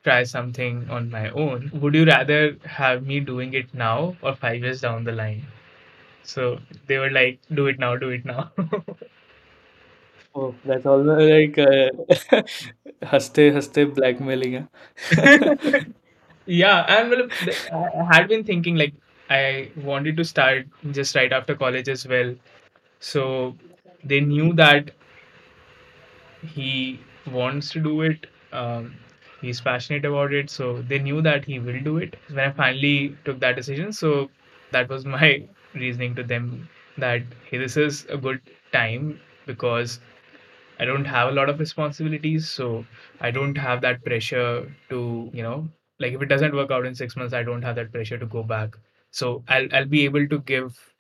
try 0.05 0.23
something 0.25 0.89
on 0.91 1.11
my 1.11 1.31
own. 1.31 1.71
Would 1.75 1.95
you 1.95 2.05
rather 2.07 2.57
have 2.65 3.05
me 3.07 3.21
doing 3.21 3.55
it 3.55 3.73
now 3.75 4.17
or 4.23 4.35
five 4.35 4.63
years 4.63 4.81
down 4.81 5.05
the 5.05 5.13
line? 5.13 5.47
So 6.23 6.61
they 6.87 6.99
were 6.99 7.11
like, 7.11 7.41
do 7.55 7.67
it 7.67 7.79
now, 7.79 7.97
do 7.97 8.11
it 8.11 8.25
now. 8.25 8.53
Oh, 10.35 10.55
that's 10.65 10.87
almost 10.87 11.21
like 11.31 11.59
uh, 11.59 12.43
haste 13.11 13.95
blackmailing. 13.95 14.69
Yeah, 16.47 16.85
and 16.89 17.11
well, 17.11 17.29
I 17.73 18.01
I 18.03 18.17
had 18.17 18.29
been 18.29 18.45
thinking 18.45 18.77
like 18.77 18.95
I 19.31 19.71
wanted 19.77 20.17
to 20.17 20.25
start 20.25 20.67
just 20.91 21.15
right 21.15 21.33
after 21.33 21.55
college 21.57 21.89
as 21.89 22.07
well. 22.07 22.35
So 23.01 23.57
they 24.05 24.21
knew 24.21 24.53
that 24.55 24.93
he 26.43 27.01
wants 27.31 27.71
to 27.71 27.81
do 27.81 28.03
it. 28.03 28.27
Um, 28.53 28.95
he's 29.41 29.61
passionate 29.61 30.05
about 30.05 30.33
it, 30.33 30.51
so 30.51 30.83
they 30.83 30.99
knew 30.99 31.23
that 31.23 31.45
he 31.45 31.59
will 31.59 31.81
do 31.81 31.99
it. 31.99 32.17
When 32.29 32.39
I 32.41 32.51
finally 32.53 33.17
took 33.25 33.41
that 33.41 33.57
decision, 33.57 33.93
so 33.93 34.31
that 34.73 34.89
was 34.89 35.05
my 35.05 35.47
reasoning 35.75 36.15
to 36.17 36.23
them 36.23 36.69
that 36.99 37.23
hey, 37.51 37.59
this 37.59 37.77
is 37.77 38.07
a 38.07 38.17
good 38.17 38.41
time 38.73 39.21
because 39.47 40.01
I 40.79 40.85
don't 40.85 41.05
have 41.05 41.29
a 41.29 41.33
lot 41.33 41.49
of 41.49 41.59
responsibilities, 41.61 42.49
so 42.49 42.85
I 43.21 43.31
don't 43.31 43.57
have 43.57 43.81
that 43.83 44.05
pressure 44.05 44.75
to, 44.91 45.31
you 45.33 45.43
know, 45.43 45.69
like 45.99 46.13
if 46.13 46.23
it 46.23 46.27
doesn't 46.27 46.55
work 46.55 46.71
out 46.71 46.87
in 46.87 46.95
six 46.95 47.17
months, 47.17 47.33
I 47.35 47.43
don't 47.43 47.63
have 47.63 47.77
that 47.77 47.93
pressure 47.93 48.19
to 48.19 48.27
go 48.27 48.43
back. 48.43 48.77
So 49.11 49.43
I'll 49.49 49.69
I'll 49.75 49.87
be 49.87 50.05
able 50.05 50.27
to 50.29 50.39
give 50.41 50.93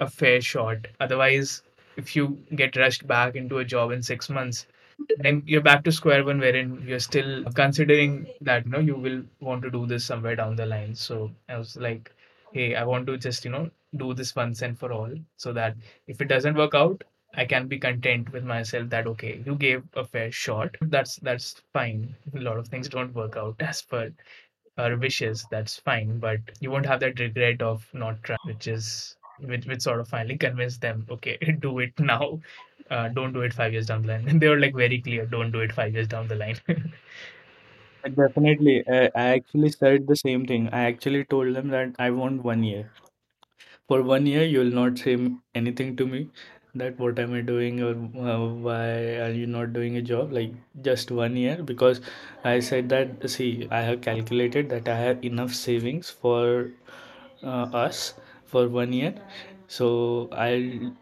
a 0.00 0.08
fair 0.08 0.40
shot. 0.40 0.86
Otherwise, 1.00 1.62
if 1.96 2.16
you 2.16 2.38
get 2.54 2.76
rushed 2.76 3.06
back 3.06 3.36
into 3.36 3.58
a 3.58 3.64
job 3.64 3.90
in 3.92 4.02
six 4.02 4.30
months, 4.30 4.66
then 5.18 5.42
you're 5.46 5.60
back 5.62 5.84
to 5.84 5.92
square 5.92 6.24
one, 6.24 6.38
wherein 6.40 6.82
you're 6.86 6.98
still 7.00 7.44
considering 7.54 8.26
that 8.40 8.64
you 8.64 8.70
know 8.72 8.78
you 8.78 8.96
will 8.96 9.22
want 9.40 9.62
to 9.62 9.70
do 9.70 9.86
this 9.86 10.04
somewhere 10.04 10.36
down 10.36 10.56
the 10.56 10.66
line. 10.66 10.94
So 10.94 11.30
I 11.48 11.58
was 11.58 11.76
like, 11.76 12.12
hey, 12.52 12.74
I 12.74 12.84
want 12.84 13.06
to 13.08 13.18
just 13.18 13.44
you 13.44 13.50
know 13.50 13.70
do 13.96 14.14
this 14.14 14.34
once 14.36 14.62
and 14.62 14.78
for 14.78 14.92
all, 14.92 15.12
so 15.36 15.52
that 15.52 15.76
if 16.06 16.20
it 16.20 16.28
doesn't 16.28 16.56
work 16.56 16.74
out, 16.74 17.04
I 17.36 17.44
can 17.44 17.68
be 17.68 17.78
content 17.78 18.32
with 18.32 18.44
myself 18.44 18.88
that 18.90 19.06
okay, 19.06 19.42
you 19.46 19.54
gave 19.54 19.84
a 19.94 20.04
fair 20.04 20.32
shot. 20.32 20.76
That's 20.80 21.16
that's 21.16 21.62
fine. 21.72 22.16
A 22.34 22.40
lot 22.40 22.58
of 22.58 22.68
things 22.68 22.88
don't 22.88 23.14
work 23.14 23.36
out 23.36 23.56
as 23.60 23.82
per 23.82 24.10
our 24.78 24.96
wishes, 24.96 25.46
that's 25.50 25.78
fine, 25.78 26.18
but 26.18 26.40
you 26.60 26.70
won't 26.70 26.86
have 26.86 27.00
that 27.00 27.18
regret 27.18 27.62
of 27.62 27.88
not 27.94 28.22
trying, 28.22 28.38
which 28.44 28.66
is 28.66 29.16
which 29.40 29.66
which 29.66 29.82
sort 29.82 30.00
of 30.00 30.08
finally 30.08 30.36
convinced 30.36 30.80
them, 30.80 31.06
okay, 31.10 31.36
do 31.60 31.78
it 31.80 31.98
now. 31.98 32.40
Uh, 32.90 33.08
don't 33.08 33.32
do 33.32 33.42
it 33.42 33.52
five 33.52 33.72
years 33.72 33.86
down 33.86 34.02
the 34.02 34.08
line. 34.08 34.28
And 34.28 34.40
they 34.42 34.48
were 34.48 34.60
like 34.60 34.74
very 34.74 35.00
clear, 35.00 35.26
don't 35.26 35.50
do 35.52 35.60
it 35.60 35.72
five 35.72 35.94
years 35.94 36.08
down 36.08 36.28
the 36.28 36.36
line. 36.36 36.58
Definitely. 38.16 38.84
I, 38.88 39.10
I 39.14 39.24
actually 39.36 39.70
said 39.70 40.06
the 40.06 40.16
same 40.16 40.46
thing. 40.46 40.68
I 40.72 40.84
actually 40.84 41.24
told 41.24 41.54
them 41.54 41.68
that 41.68 41.94
I 41.98 42.10
want 42.10 42.42
one 42.42 42.62
year. 42.62 42.90
For 43.88 44.02
one 44.02 44.26
year, 44.26 44.44
you 44.44 44.60
will 44.60 44.70
not 44.70 44.98
say 44.98 45.16
anything 45.54 45.96
to 45.96 46.06
me 46.06 46.30
that 46.78 46.98
what 46.98 47.18
am 47.18 47.34
I 47.34 47.40
doing 47.40 47.82
or 47.82 47.92
uh, 48.30 48.46
why 48.66 49.18
are 49.26 49.30
you 49.30 49.46
not 49.46 49.72
doing 49.72 49.96
a 49.96 50.02
job? 50.02 50.32
Like 50.32 50.52
just 50.82 51.10
one 51.10 51.36
year 51.36 51.62
because 51.62 52.00
I 52.44 52.60
said 52.60 52.88
that, 52.90 53.28
see, 53.30 53.68
I 53.70 53.80
have 53.82 54.00
calculated 54.02 54.68
that 54.70 54.88
I 54.88 54.96
have 54.96 55.24
enough 55.24 55.54
savings 55.54 56.10
for 56.10 56.70
uh, 57.42 57.66
us 57.86 58.14
for 58.44 58.68
one 58.68 58.92
year. 58.92 59.14
So 59.68 60.28
I'll 60.32 60.92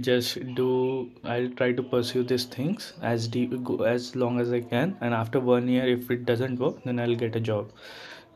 just 0.00 0.38
do, 0.54 1.10
I'll 1.24 1.48
try 1.50 1.72
to 1.72 1.82
pursue 1.82 2.22
these 2.24 2.44
things 2.44 2.92
as 3.02 3.28
deep, 3.28 3.52
as 3.86 4.14
long 4.16 4.40
as 4.40 4.52
I 4.52 4.60
can. 4.60 4.96
And 5.00 5.14
after 5.14 5.40
one 5.40 5.68
year, 5.68 5.86
if 5.86 6.10
it 6.10 6.24
doesn't 6.26 6.58
work, 6.58 6.82
then 6.84 6.98
I'll 7.00 7.14
get 7.16 7.36
a 7.36 7.40
job. 7.40 7.70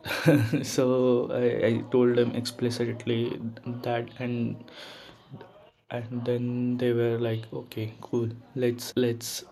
so 0.62 1.31
I, 1.33 1.66
I 1.66 1.85
told 1.92 2.16
them 2.16 2.35
explicitly 2.35 3.40
that 3.83 4.09
and 4.18 4.57
and 5.92 6.24
then 6.24 6.76
they 6.78 6.92
were 6.92 7.18
like 7.18 7.44
okay 7.52 7.94
cool. 8.00 8.28
Let's 8.57 8.92
let's 8.96 9.44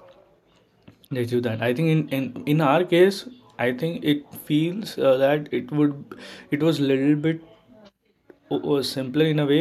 let's 1.10 1.30
do 1.30 1.40
that. 1.40 1.62
I 1.62 1.74
think 1.74 1.88
in 1.88 2.08
in, 2.18 2.42
in 2.54 2.60
our 2.60 2.84
case 2.84 3.28
i 3.64 3.72
think 3.80 4.04
it 4.12 4.22
feels 4.50 4.96
uh, 4.98 5.16
that 5.22 5.48
it 5.60 5.70
would 5.78 6.16
it 6.50 6.62
was 6.68 6.78
a 6.80 6.82
little 6.90 7.16
bit 7.26 7.42
o- 8.50 8.80
simpler 8.82 9.24
in 9.34 9.38
a 9.38 9.46
way 9.50 9.60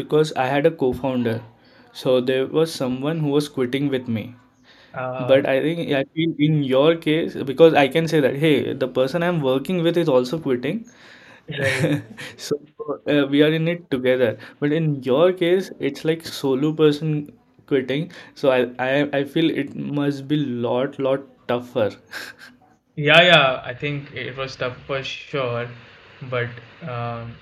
because 0.00 0.32
i 0.44 0.46
had 0.46 0.66
a 0.66 0.70
co-founder. 0.70 1.40
So 1.92 2.20
there 2.20 2.46
was 2.46 2.72
someone 2.72 3.20
who 3.20 3.28
was 3.30 3.48
quitting 3.48 3.88
with 3.88 4.08
me. 4.08 4.34
Uh, 4.94 5.24
but 5.30 5.46
I 5.48 5.60
think 5.62 5.92
I 5.92 6.04
feel 6.14 6.34
in 6.38 6.62
your 6.64 6.96
case, 6.96 7.34
because 7.50 7.74
I 7.74 7.88
can 7.88 8.08
say 8.08 8.20
that, 8.20 8.36
hey, 8.36 8.72
the 8.74 8.88
person 8.88 9.22
I'm 9.22 9.40
working 9.40 9.82
with 9.82 9.96
is 9.96 10.08
also 10.08 10.38
quitting. 10.38 10.86
Right. 11.48 12.02
So 12.36 12.56
uh, 13.08 13.26
we 13.30 13.42
are 13.42 13.52
in 13.52 13.68
it 13.68 13.90
together. 13.90 14.38
But 14.60 14.72
in 14.72 15.02
your 15.02 15.32
case, 15.32 15.70
it's 15.78 16.04
like 16.04 16.26
solo 16.26 16.72
person 16.72 17.32
quitting. 17.66 18.12
So 18.34 18.50
I, 18.50 18.70
I, 18.78 19.18
I 19.20 19.24
feel 19.24 19.50
it 19.50 19.74
must 19.74 20.28
be 20.28 20.36
lot, 20.36 20.98
lot 20.98 21.20
tougher. 21.48 21.90
Yeah, 22.96 23.22
yeah. 23.22 23.62
I 23.64 23.74
think 23.74 24.12
it 24.14 24.36
was 24.36 24.56
tough 24.56 24.76
for 24.86 25.02
sure, 25.02 25.68
but 26.30 26.48
um, 26.88 27.36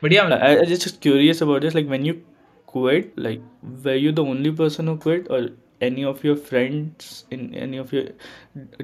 but 0.00 0.12
yeah, 0.12 0.28
I, 0.28 0.60
I 0.60 0.64
just 0.64 0.82
just 0.82 1.00
curious 1.00 1.40
about 1.42 1.62
this. 1.62 1.74
Like 1.74 1.88
when 1.88 2.04
you 2.04 2.22
quit, 2.66 3.16
like 3.18 3.40
were 3.84 3.94
you 3.96 4.12
the 4.12 4.24
only 4.24 4.52
person 4.52 4.86
who 4.88 4.96
quit, 4.96 5.28
or 5.30 5.48
any 5.80 6.04
of 6.04 6.24
your 6.24 6.36
friends 6.36 7.24
in 7.30 7.54
any 7.54 7.76
of 7.78 7.92
your, 7.92 8.04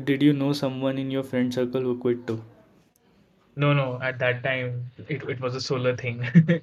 did 0.04 0.22
you 0.22 0.32
know 0.32 0.52
someone 0.52 0.98
in 0.98 1.10
your 1.10 1.22
friend 1.24 1.52
circle 1.54 1.80
who 1.82 1.96
quit 1.98 2.26
too? 2.26 2.42
No, 3.56 3.72
no. 3.72 4.00
At 4.02 4.18
that 4.20 4.42
time, 4.42 4.90
it 5.08 5.22
it 5.24 5.40
was 5.40 5.54
a 5.54 5.60
solar 5.60 5.96
thing. 5.96 6.24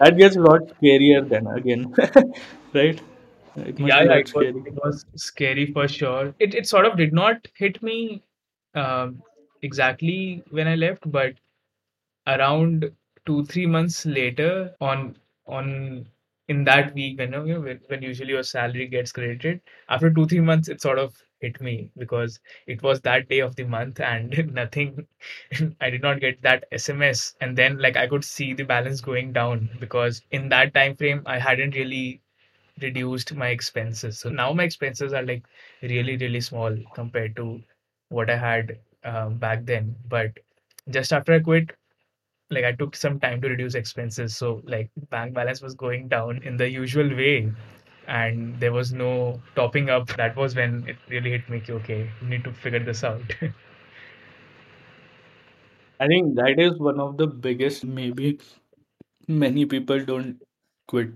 That 0.00 0.16
gets 0.18 0.36
a 0.36 0.40
lot 0.40 0.60
scarier 0.80 1.28
then 1.28 1.46
again, 1.46 1.94
right? 2.74 3.00
It 3.56 3.78
must 3.78 3.96
Yeah, 3.96 4.00
be 4.00 4.04
a 4.06 4.08
yeah, 4.08 4.14
lot 4.14 4.26
it 4.26 4.30
was 4.34 4.46
scary. 4.46 4.64
it 4.64 4.74
was 4.74 5.04
scary 5.16 5.66
for 5.72 5.88
sure. 5.88 6.34
It 6.38 6.54
it 6.54 6.66
sort 6.66 6.86
of 6.86 6.96
did 6.96 7.12
not 7.12 7.46
hit 7.54 7.82
me 7.82 8.22
um, 8.74 9.22
exactly 9.62 10.42
when 10.50 10.66
I 10.68 10.74
left, 10.76 11.10
but 11.10 11.34
around 12.26 12.90
two 13.26 13.44
three 13.46 13.66
months 13.66 14.04
later 14.06 14.74
on 14.80 15.16
on 15.46 16.08
in 16.48 16.64
that 16.64 16.94
week 16.94 17.18
when 17.18 17.32
you 17.32 17.54
know, 17.54 17.76
when, 17.88 18.02
usually 18.02 18.30
your 18.32 18.42
salary 18.42 18.86
gets 18.86 19.12
credited 19.12 19.60
after 19.88 20.10
two 20.12 20.26
three 20.26 20.40
months 20.40 20.68
it 20.68 20.80
sort 20.80 20.98
of 20.98 21.14
hit 21.40 21.60
me 21.60 21.90
because 21.98 22.40
it 22.66 22.82
was 22.82 23.00
that 23.02 23.28
day 23.28 23.40
of 23.40 23.54
the 23.56 23.64
month 23.64 24.00
and 24.00 24.52
nothing 24.54 25.06
i 25.80 25.90
did 25.90 26.02
not 26.02 26.20
get 26.20 26.40
that 26.42 26.64
sms 26.72 27.34
and 27.40 27.56
then 27.56 27.78
like 27.78 27.96
i 27.96 28.06
could 28.06 28.24
see 28.24 28.52
the 28.54 28.62
balance 28.64 29.00
going 29.00 29.32
down 29.32 29.68
because 29.80 30.22
in 30.30 30.48
that 30.48 30.72
time 30.74 30.94
frame 30.96 31.22
i 31.26 31.38
hadn't 31.38 31.74
really 31.74 32.20
reduced 32.80 33.34
my 33.34 33.48
expenses. 33.48 34.18
So 34.18 34.30
now 34.30 34.52
my 34.52 34.64
expenses 34.64 35.12
are 35.12 35.22
like 35.22 35.44
really 35.82 36.16
really 36.16 36.40
small 36.40 36.76
compared 36.94 37.36
to 37.36 37.62
what 38.08 38.30
i 38.30 38.36
had 38.36 38.78
um, 39.04 39.38
back 39.38 39.64
then. 39.64 39.96
But 40.08 40.38
just 40.90 41.12
after 41.12 41.32
i 41.34 41.40
quit 41.40 41.72
like 42.54 42.64
I 42.64 42.72
took 42.72 42.96
some 42.96 43.20
time 43.20 43.40
to 43.42 43.48
reduce 43.48 43.74
expenses. 43.74 44.36
So 44.36 44.62
like 44.64 44.90
bank 45.10 45.34
balance 45.34 45.62
was 45.62 45.74
going 45.74 46.08
down 46.08 46.42
in 46.44 46.56
the 46.56 46.70
usual 46.70 47.08
way 47.16 47.52
and 48.08 48.58
there 48.60 48.72
was 48.72 48.92
no 48.92 49.42
topping 49.56 49.90
up. 49.90 50.08
That 50.16 50.36
was 50.36 50.54
when 50.56 50.88
it 50.88 50.96
really 51.08 51.30
hit 51.32 51.48
me. 51.50 51.62
Okay, 51.68 52.10
you 52.22 52.28
need 52.28 52.44
to 52.44 52.52
figure 52.52 52.84
this 52.84 53.04
out. 53.04 53.22
I 56.00 56.06
think 56.06 56.36
that 56.36 56.58
is 56.58 56.78
one 56.78 57.00
of 57.00 57.16
the 57.16 57.26
biggest 57.26 57.84
maybe 57.84 58.38
many 59.28 59.66
people 59.66 60.04
don't 60.04 60.42
quit. 60.88 61.10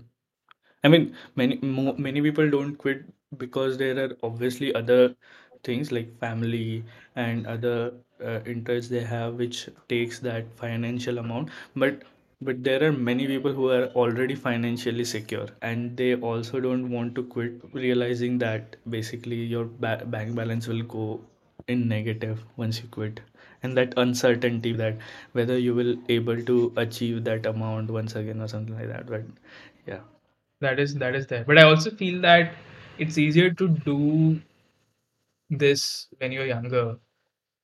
I 0.83 0.89
mean, 0.89 1.15
many 1.35 1.57
many 1.61 2.21
people 2.21 2.49
don't 2.49 2.75
quit 2.77 3.05
because 3.37 3.77
there 3.77 3.97
are 4.05 4.17
obviously 4.23 4.73
other 4.75 5.15
things 5.63 5.91
like 5.91 6.17
family 6.19 6.83
and 7.15 7.47
other 7.47 7.93
uh, 8.23 8.39
interests 8.45 8.89
they 8.89 9.01
have 9.03 9.35
which 9.35 9.69
takes 9.87 10.19
that 10.19 10.45
financial 10.55 11.17
amount. 11.19 11.49
But 11.75 12.03
but 12.41 12.63
there 12.63 12.83
are 12.83 12.91
many 12.91 13.27
people 13.27 13.51
who 13.53 13.69
are 13.69 13.85
already 14.03 14.35
financially 14.35 15.03
secure 15.05 15.47
and 15.61 15.95
they 15.97 16.15
also 16.15 16.59
don't 16.59 16.89
want 16.89 17.15
to 17.15 17.23
quit, 17.23 17.53
realizing 17.73 18.37
that 18.39 18.75
basically 18.89 19.35
your 19.55 19.65
ba 19.65 20.03
bank 20.05 20.35
balance 20.35 20.67
will 20.67 20.83
go 20.83 21.19
in 21.67 21.87
negative 21.87 22.43
once 22.57 22.81
you 22.81 22.87
quit. 22.89 23.21
And 23.63 23.75
that 23.77 23.93
uncertainty 23.97 24.71
that 24.73 24.97
whether 25.33 25.57
you 25.57 25.75
will 25.75 25.95
able 26.09 26.41
to 26.43 26.73
achieve 26.77 27.23
that 27.25 27.45
amount 27.45 27.89
once 27.91 28.15
again 28.15 28.41
or 28.41 28.47
something 28.47 28.75
like 28.77 28.87
that. 28.87 29.07
But 29.07 29.23
yeah. 29.85 29.99
that 30.61 30.79
is 30.79 30.95
that 30.95 31.15
is 31.15 31.27
there. 31.27 31.43
But 31.45 31.57
I 31.57 31.63
also 31.63 31.91
feel 31.91 32.21
that 32.21 32.53
it's 32.97 33.17
easier 33.17 33.51
to 33.51 33.67
do 33.69 34.41
this 35.49 36.07
when 36.19 36.31
you're 36.31 36.45
younger 36.45 36.97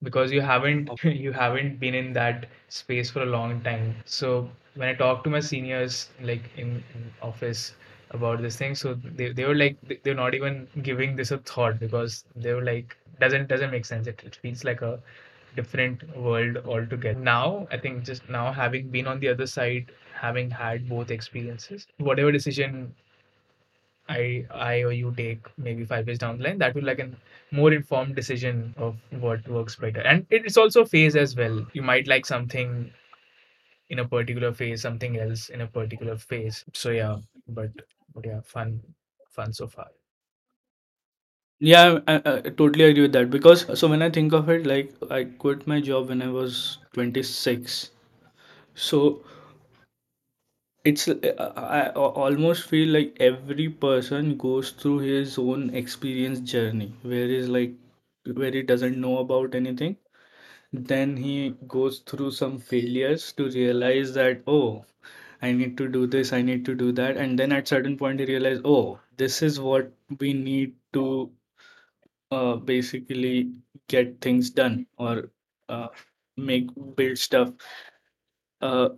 because 0.04 0.32
you 0.32 0.42
haven't 0.42 0.90
oh. 0.90 0.98
you 1.10 1.32
haven't 1.32 1.80
been 1.80 1.96
in 1.96 2.14
that 2.14 2.48
space 2.70 3.12
for 3.12 3.24
a 3.24 3.26
long 3.26 3.62
time. 3.62 3.96
So 4.06 4.50
when 4.76 4.90
i 4.90 4.94
talk 4.94 5.24
to 5.24 5.30
my 5.30 5.40
seniors 5.40 6.10
like 6.22 6.50
in, 6.58 6.84
in 6.94 7.12
office 7.22 7.76
about 8.12 8.42
this 8.42 8.58
thing 8.58 8.76
so 8.76 8.94
they, 8.94 9.32
they 9.34 9.46
were 9.46 9.56
like 9.56 9.78
they- 9.88 10.00
they're 10.04 10.14
not 10.22 10.36
even 10.36 10.68
giving 10.84 11.16
this 11.16 11.32
a 11.32 11.38
thought 11.40 11.80
because 11.80 12.26
they 12.36 12.54
were 12.54 12.64
like 12.64 12.98
doesn't 13.20 13.48
doesn't 13.48 13.72
make 13.72 13.86
sense. 13.86 14.08
It, 14.08 14.22
it 14.26 14.36
feels 14.38 14.64
like 14.64 14.82
a 14.82 15.00
different 15.56 16.04
world 16.18 16.58
altogether. 16.66 17.20
Now 17.20 17.68
i 17.72 17.78
think 17.78 18.04
just 18.04 18.30
now 18.30 18.52
having 18.52 18.90
been 18.90 19.08
on 19.08 19.20
the 19.20 19.30
other 19.30 19.48
side 19.48 19.92
having 20.14 20.50
had 20.52 20.88
both 20.90 21.12
experiences 21.12 21.88
whatever 21.98 22.32
decision 22.32 22.94
I 24.10 24.46
I 24.52 24.82
or 24.84 24.92
you 24.92 25.14
take 25.16 25.48
maybe 25.58 25.86
five 25.86 26.08
years 26.08 26.20
down 26.20 26.38
the 26.38 26.44
line, 26.46 26.58
that 26.60 26.76
will 26.76 26.84
like 26.84 27.00
a 27.00 27.10
more 27.52 27.74
informed 27.74 28.16
decision 28.16 28.74
of 28.78 28.98
what 29.12 29.48
works 29.48 29.76
better. 29.76 30.02
And 30.02 30.26
it's 30.30 30.58
also 30.58 30.86
phase 30.86 31.16
as 31.16 31.36
well. 31.36 31.66
You 31.74 31.82
might 31.82 32.08
like 32.08 32.26
something 32.26 32.92
in 33.90 34.00
a 34.00 34.08
particular 34.08 34.54
phase, 34.54 34.82
something 34.82 35.18
else 35.20 35.50
in 35.50 35.62
a 35.62 35.68
particular 35.68 36.18
phase. 36.18 36.66
So 36.74 36.92
yeah, 36.92 37.18
but 37.48 37.72
but 38.14 38.26
yeah, 38.26 38.42
fun 38.42 38.82
fun 39.30 39.54
so 39.54 39.68
far. 39.68 39.88
Yeah, 41.60 42.00
I, 42.08 42.16
I 42.26 42.34
I 42.38 42.50
totally 42.60 42.86
agree 42.86 43.02
with 43.04 43.14
that 43.14 43.30
because 43.32 43.66
so 43.80 43.88
when 43.90 44.02
I 44.02 44.10
think 44.10 44.34
of 44.34 44.50
it, 44.50 44.66
like 44.66 44.94
I 45.12 45.24
quit 45.26 45.66
my 45.68 45.80
job 45.82 46.08
when 46.10 46.22
I 46.22 46.28
was 46.36 46.78
26. 46.94 47.92
So 48.76 49.02
it's 50.86 51.08
uh, 51.10 51.54
I 51.58 51.90
almost 51.90 52.70
feel 52.70 52.90
like 52.94 53.18
every 53.20 53.68
person 53.70 54.38
goes 54.38 54.72
through 54.72 55.00
his 55.00 55.38
own 55.38 55.70
experience 55.76 56.40
journey 56.52 56.94
where 57.02 57.28
he's 57.28 57.50
like 57.50 57.74
where 58.34 58.52
he 58.52 58.62
doesn't 58.62 59.00
know 59.02 59.18
about 59.20 59.56
anything. 59.56 59.98
Then 60.74 61.18
he 61.18 61.56
goes 61.68 62.00
through 62.00 62.32
some 62.32 62.60
failures 62.60 63.34
to 63.34 63.50
realize 63.50 64.14
that 64.16 64.44
oh, 64.48 64.86
I 65.42 65.52
need 65.54 65.78
to 65.80 65.90
do 65.90 66.08
this, 66.08 66.34
I 66.34 66.42
need 66.44 66.66
to 66.66 66.76
do 66.76 66.92
that, 66.94 67.18
and 67.18 67.40
then 67.40 67.52
at 67.54 67.68
certain 67.68 67.98
point 67.98 68.20
he 68.22 68.26
realized 68.28 68.62
oh, 68.66 69.00
this 69.18 69.42
is 69.44 69.60
what 69.60 69.92
we 70.20 70.34
need 70.34 70.76
to 70.94 71.32
uh, 72.32 72.56
basically 72.56 73.52
get 73.88 74.20
things 74.22 74.50
done 74.50 74.86
or 74.98 75.32
uh, 75.70 75.88
make 76.38 76.70
build 76.96 77.18
stuff. 77.18 77.52
Uh, 78.62 78.90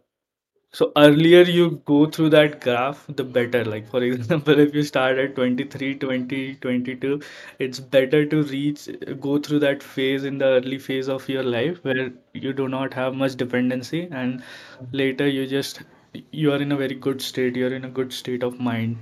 so 0.78 0.92
earlier 0.98 1.42
you 1.44 1.82
go 1.86 2.06
through 2.06 2.30
that 2.32 2.60
graph, 2.62 3.06
the 3.16 3.24
better. 3.24 3.64
Like 3.66 3.90
for 3.90 4.02
example, 4.08 4.60
if 4.60 4.74
you 4.76 4.84
start 4.84 5.18
at 5.18 5.36
23, 5.36 5.96
20, 5.96 6.56
22, 6.56 7.22
it's 7.60 7.80
better 7.80 8.26
to 8.26 8.44
reach, 8.44 8.88
go 9.20 9.38
through 9.40 9.60
that 9.60 9.84
phase 9.84 10.24
in 10.24 10.38
the 10.38 10.46
early 10.58 10.80
phase 10.80 11.10
of 11.10 11.28
your 11.30 11.44
life 11.44 11.84
where 11.84 12.12
you 12.34 12.54
do 12.54 12.68
not 12.68 12.94
have 12.94 13.16
much 13.16 13.36
dependency, 13.36 14.08
and 14.12 14.44
later 14.92 15.28
you 15.28 15.48
just 15.48 15.82
you 16.32 16.52
are 16.54 16.62
in 16.62 16.72
a 16.72 16.78
very 16.86 16.96
good 17.10 17.22
state. 17.22 17.56
You're 17.56 17.74
in 17.82 17.86
a 17.86 17.90
good 18.02 18.14
state 18.14 18.44
of 18.44 18.60
mind, 18.60 18.98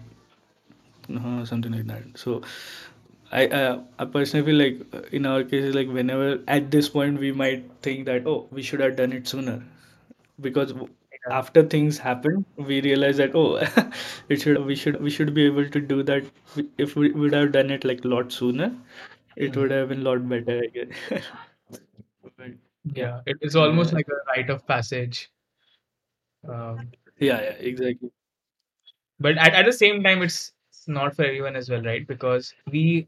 uh, 1.16 1.46
something 1.46 1.72
like 1.72 1.86
that. 1.88 2.04
So 2.16 2.42
I, 3.32 3.48
uh, 3.48 3.82
I 4.00 4.06
personally 4.06 4.46
feel 4.46 4.58
like 4.96 5.14
in 5.14 5.26
our 5.26 5.44
case, 5.44 5.74
like 5.76 5.90
whenever 5.90 6.40
at 6.48 6.72
this 6.72 6.90
point 6.90 7.20
we 7.20 7.32
might 7.32 7.70
think 7.82 8.06
that 8.06 8.28
oh 8.28 8.48
we 8.52 8.62
should 8.62 8.80
have 8.82 8.96
done 8.96 9.14
it 9.14 9.28
sooner 9.28 9.64
because. 10.42 10.74
After 11.32 11.64
things 11.64 11.98
happen 11.98 12.46
we 12.58 12.82
realize 12.82 13.18
that 13.18 13.36
oh 13.36 13.58
it 14.30 14.42
should 14.42 14.64
we 14.66 14.76
should 14.76 15.00
we 15.02 15.10
should 15.10 15.34
be 15.34 15.46
able 15.46 15.68
to 15.70 15.82
do 15.82 16.04
that 16.04 16.24
if 16.78 16.96
we 16.96 17.12
would 17.12 17.34
have 17.34 17.52
done 17.52 17.70
it 17.72 17.84
like 17.86 18.04
a 18.06 18.08
lot 18.08 18.32
sooner 18.32 18.70
it 19.36 19.56
would 19.58 19.72
Mhm. 19.72 19.78
have 19.80 19.90
been 19.90 20.02
a 20.02 20.10
lot 20.10 20.30
better 20.30 20.62
I 20.64 20.68
guess. 20.78 21.24
But 22.38 22.48
yeah, 22.94 23.22
Yeah. 23.26 23.36
It's 23.42 23.56
almost 23.56 23.94
like 23.94 24.08
a 24.10 24.18
rite 24.36 24.50
of 24.50 24.66
passage. 24.68 25.30
Um, 26.48 26.92
yeah, 27.20 27.42
yeah, 27.42 27.50
exactly. 27.60 28.12
but 29.20 29.38
at, 29.38 29.54
at 29.54 29.66
the 29.66 29.74
same 29.74 30.04
time, 30.04 30.22
it's 30.22 30.54
not 30.88 31.16
for 31.16 31.24
everyone 31.24 31.56
as 31.56 31.70
well, 31.70 31.82
right? 31.82 32.06
Because 32.08 32.54
we 32.72 33.08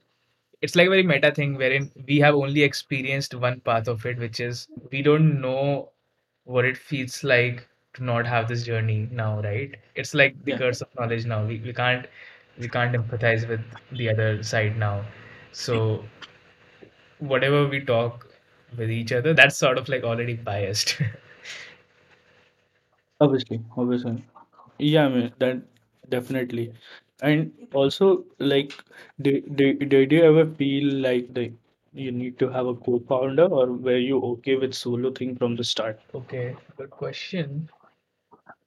it's 0.61 0.75
like 0.75 0.87
a 0.87 0.89
very 0.89 1.03
meta 1.03 1.31
thing 1.33 1.55
wherein 1.55 1.91
we 2.07 2.19
have 2.19 2.35
only 2.35 2.63
experienced 2.63 3.35
one 3.35 3.59
path 3.61 3.87
of 3.87 4.05
it, 4.05 4.17
which 4.17 4.39
is 4.39 4.67
we 4.91 5.01
don't 5.01 5.41
know 5.41 5.91
what 6.45 6.65
it 6.65 6.77
feels 6.77 7.23
like 7.23 7.67
to 7.97 8.03
not 8.03 8.27
have 8.27 8.47
this 8.47 8.63
journey 8.65 9.09
now, 9.11 9.41
right? 9.41 9.75
It's 9.95 10.13
like 10.13 10.43
the 10.45 10.53
Yeah, 10.53 10.57
curse 10.63 10.81
of 10.81 10.89
knowledge 10.99 11.25
now. 11.25 11.45
We, 11.45 11.59
we 11.59 11.73
can't 11.73 12.07
we 12.57 12.69
can't 12.69 12.95
empathize 12.95 13.47
with 13.47 13.61
the 13.91 14.09
other 14.09 14.43
side 14.43 14.77
now. 14.77 15.05
So 15.51 16.05
whatever 17.19 17.67
we 17.67 17.81
talk 17.83 18.27
with 18.77 18.89
each 18.91 19.11
other, 19.11 19.33
that's 19.33 19.57
sort 19.57 19.77
of 19.77 19.87
like 19.89 20.03
already 20.03 20.35
biased. 20.35 21.01
obviously, 23.21 23.63
obviously. 23.77 24.23
Yeah, 24.79 25.05
I 25.05 25.09
mean 25.09 25.33
that 25.39 25.61
definitely. 26.09 26.73
And 27.21 27.51
also, 27.73 28.25
like, 28.39 28.73
did, 29.21 29.55
did, 29.55 29.89
did 29.89 30.11
you 30.11 30.23
ever 30.23 30.45
feel 30.55 30.93
like 30.95 31.33
the 31.33 31.53
you 31.93 32.11
need 32.11 32.37
to 32.39 32.49
have 32.49 32.67
a 32.67 32.75
co-founder, 32.75 33.45
or 33.45 33.71
were 33.73 33.97
you 33.97 34.19
okay 34.21 34.55
with 34.55 34.73
solo 34.75 35.11
thing 35.11 35.35
from 35.35 35.55
the 35.55 35.63
start? 35.63 35.99
Okay, 36.13 36.55
good 36.75 36.89
question. 36.89 37.69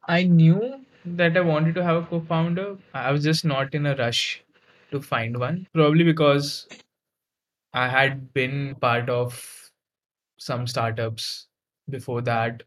I 0.09 0.25
knew 0.25 0.85
that 1.07 1.37
I 1.39 1.41
wanted 1.41 1.75
to 1.77 1.83
have 1.83 1.97
a 2.03 2.07
co-founder. 2.07 2.77
I 2.93 3.13
was 3.13 3.25
just 3.25 3.45
not 3.47 3.75
in 3.75 3.87
a 3.87 3.97
rush 3.97 4.43
to 4.91 5.01
find 5.01 5.39
one. 5.39 5.67
Probably 5.73 6.05
because 6.05 6.67
I 7.73 7.89
had 7.89 8.33
been 8.33 8.77
part 8.77 9.09
of 9.11 9.73
some 10.39 10.67
startups 10.67 11.49
before 11.91 12.23
that 12.23 12.63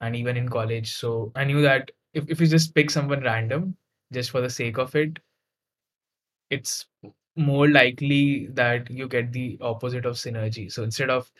and 0.00 0.16
even 0.16 0.36
in 0.36 0.48
college. 0.48 0.92
So 0.94 1.32
I 1.36 1.44
knew 1.44 1.62
that 1.62 1.90
if, 2.14 2.28
if 2.30 2.40
you 2.40 2.46
just 2.46 2.74
pick 2.74 2.90
someone 2.90 3.22
random 3.22 3.76
just 4.12 4.30
for 4.30 4.40
the 4.40 4.50
sake 4.50 4.78
of 4.78 4.94
it, 4.96 5.18
it's 6.50 6.86
more 7.36 7.68
likely 7.68 8.46
that 8.52 8.90
you 8.90 9.08
get 9.08 9.32
the 9.32 9.58
opposite 9.60 10.06
of 10.06 10.14
synergy. 10.14 10.70
So 10.70 10.82
instead 10.84 11.10
of 11.10 11.30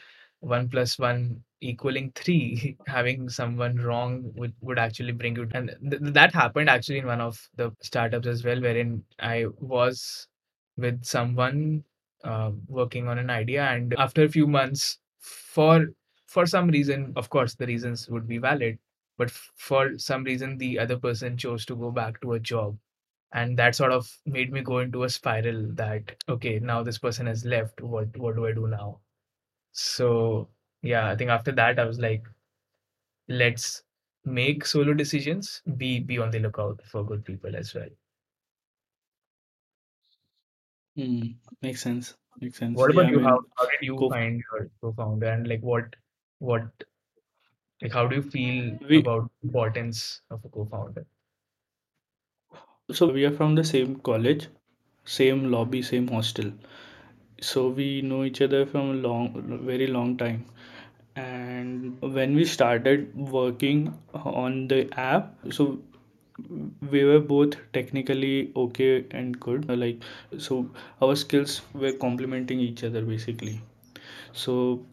one 0.45 0.69
plus 0.69 0.99
one 0.99 1.43
equaling 1.61 2.13
three, 2.15 2.77
having 2.87 3.29
someone 3.29 3.77
wrong 3.77 4.33
would, 4.37 4.55
would 4.61 4.79
actually 4.79 5.13
bring 5.13 5.37
you. 5.37 5.49
And 5.55 5.75
th- 5.91 6.03
that 6.15 6.35
happened 6.35 6.69
actually 6.71 6.99
in 6.99 7.07
one 7.07 7.21
of 7.21 7.39
the 7.57 7.73
startups 7.83 8.27
as 8.27 8.45
well, 8.45 8.61
wherein 8.61 9.05
I 9.19 9.47
was 9.59 10.29
with 10.77 11.05
someone 11.05 11.85
uh, 12.23 12.51
working 12.69 13.09
on 13.09 13.19
an 13.19 13.31
idea, 13.31 13.65
and 13.65 13.95
after 13.99 14.25
a 14.25 14.29
few 14.29 14.47
months, 14.47 14.99
for 15.21 15.89
for 16.27 16.47
some 16.47 16.69
reason, 16.69 17.13
of 17.17 17.31
course, 17.31 17.55
the 17.55 17.67
reasons 17.67 18.09
would 18.09 18.27
be 18.27 18.39
valid, 18.39 18.79
but 19.19 19.29
f- 19.29 19.51
for 19.57 19.99
some 19.99 20.25
reason, 20.25 20.59
the 20.59 20.79
other 20.79 20.99
person 20.99 21.37
chose 21.37 21.65
to 21.67 21.77
go 21.77 21.91
back 21.91 22.21
to 22.23 22.33
a 22.35 22.41
job. 22.41 22.77
And 23.33 23.59
that 23.59 23.75
sort 23.77 23.93
of 23.93 24.11
made 24.27 24.53
me 24.53 24.63
go 24.63 24.79
into 24.81 25.05
a 25.05 25.11
spiral 25.11 25.69
that 25.75 26.17
okay 26.29 26.59
now 26.61 26.83
this 26.83 26.99
person 26.99 27.27
has 27.27 27.45
left. 27.45 27.81
What 27.83 28.17
what 28.17 28.37
do 28.37 28.47
i 28.47 28.53
do 28.53 28.69
now 28.69 29.01
so 29.75 30.49
yeah 30.83 31.11
i 31.11 31.17
think 31.17 31.31
after 31.31 31.53
that 31.53 31.79
i 31.79 31.85
was 31.85 31.99
like 31.99 32.25
let's 33.29 33.83
make 34.25 34.65
solo 34.65 34.95
decisions 34.95 35.61
be 35.77 36.01
be 36.01 36.19
on 36.19 36.31
the 36.31 36.39
lookout 36.39 36.81
for 36.87 37.05
good 37.05 37.23
people 37.25 37.55
as 37.55 37.75
well 37.75 37.91
Hmm. 40.97 41.23
Makes 41.63 41.83
sense. 41.83 42.17
Makes 42.41 42.59
sense. 42.59 42.87
what 42.87 42.91
Yeah, 42.91 43.03
about 43.03 43.09
I 43.09 43.13
you 43.13 43.21
how 43.21 43.37
mean, 43.37 43.41
how 43.57 43.65
did 43.67 43.81
you 43.81 43.97
co 43.97 44.13
find 44.13 44.43
your 44.53 44.69
co-founder 44.81 45.27
and 45.27 45.49
like 45.49 45.63
what 45.63 45.97
what 46.39 46.85
like 47.81 47.93
how 47.93 48.07
do 48.09 48.17
you 48.17 48.23
feel 48.23 48.79
we 48.89 48.99
about 49.01 49.31
importance 49.43 50.23
of 50.31 50.45
a 50.45 50.49
co-founder 50.49 51.07
so 52.91 53.07
we 53.13 53.25
are 53.27 53.31
from 53.31 53.55
the 53.55 53.65
same 53.65 53.97
college, 54.01 54.49
same 55.05 55.51
lobby, 55.51 55.83
same 55.83 56.09
hostel. 56.09 56.53
So 57.47 57.69
we 57.69 58.03
know 58.03 58.25
each 58.25 58.41
other 58.41 58.65
from 58.67 58.91
a 58.91 58.95
long, 59.09 59.61
very 59.65 59.87
long 59.87 60.17
time. 60.17 60.45
And 61.17 62.01
when 62.01 62.35
we 62.35 62.45
started 62.45 63.15
working 63.15 63.83
on 64.15 64.69
the 64.69 64.89
app, 64.99 65.35
so 65.51 65.79
we 66.91 67.05
were 67.05 67.21
both 67.21 67.57
technically 67.73 68.53
okay 68.57 69.05
and 69.11 69.39
good. 69.39 69.69
Like, 69.69 70.03
so 70.39 70.71
our 71.01 71.15
skills 71.17 71.61
were 71.73 71.93
complementing 71.93 72.61
each 72.61 72.83
other 72.85 73.03
basically. 73.03 73.61
So 74.33 74.85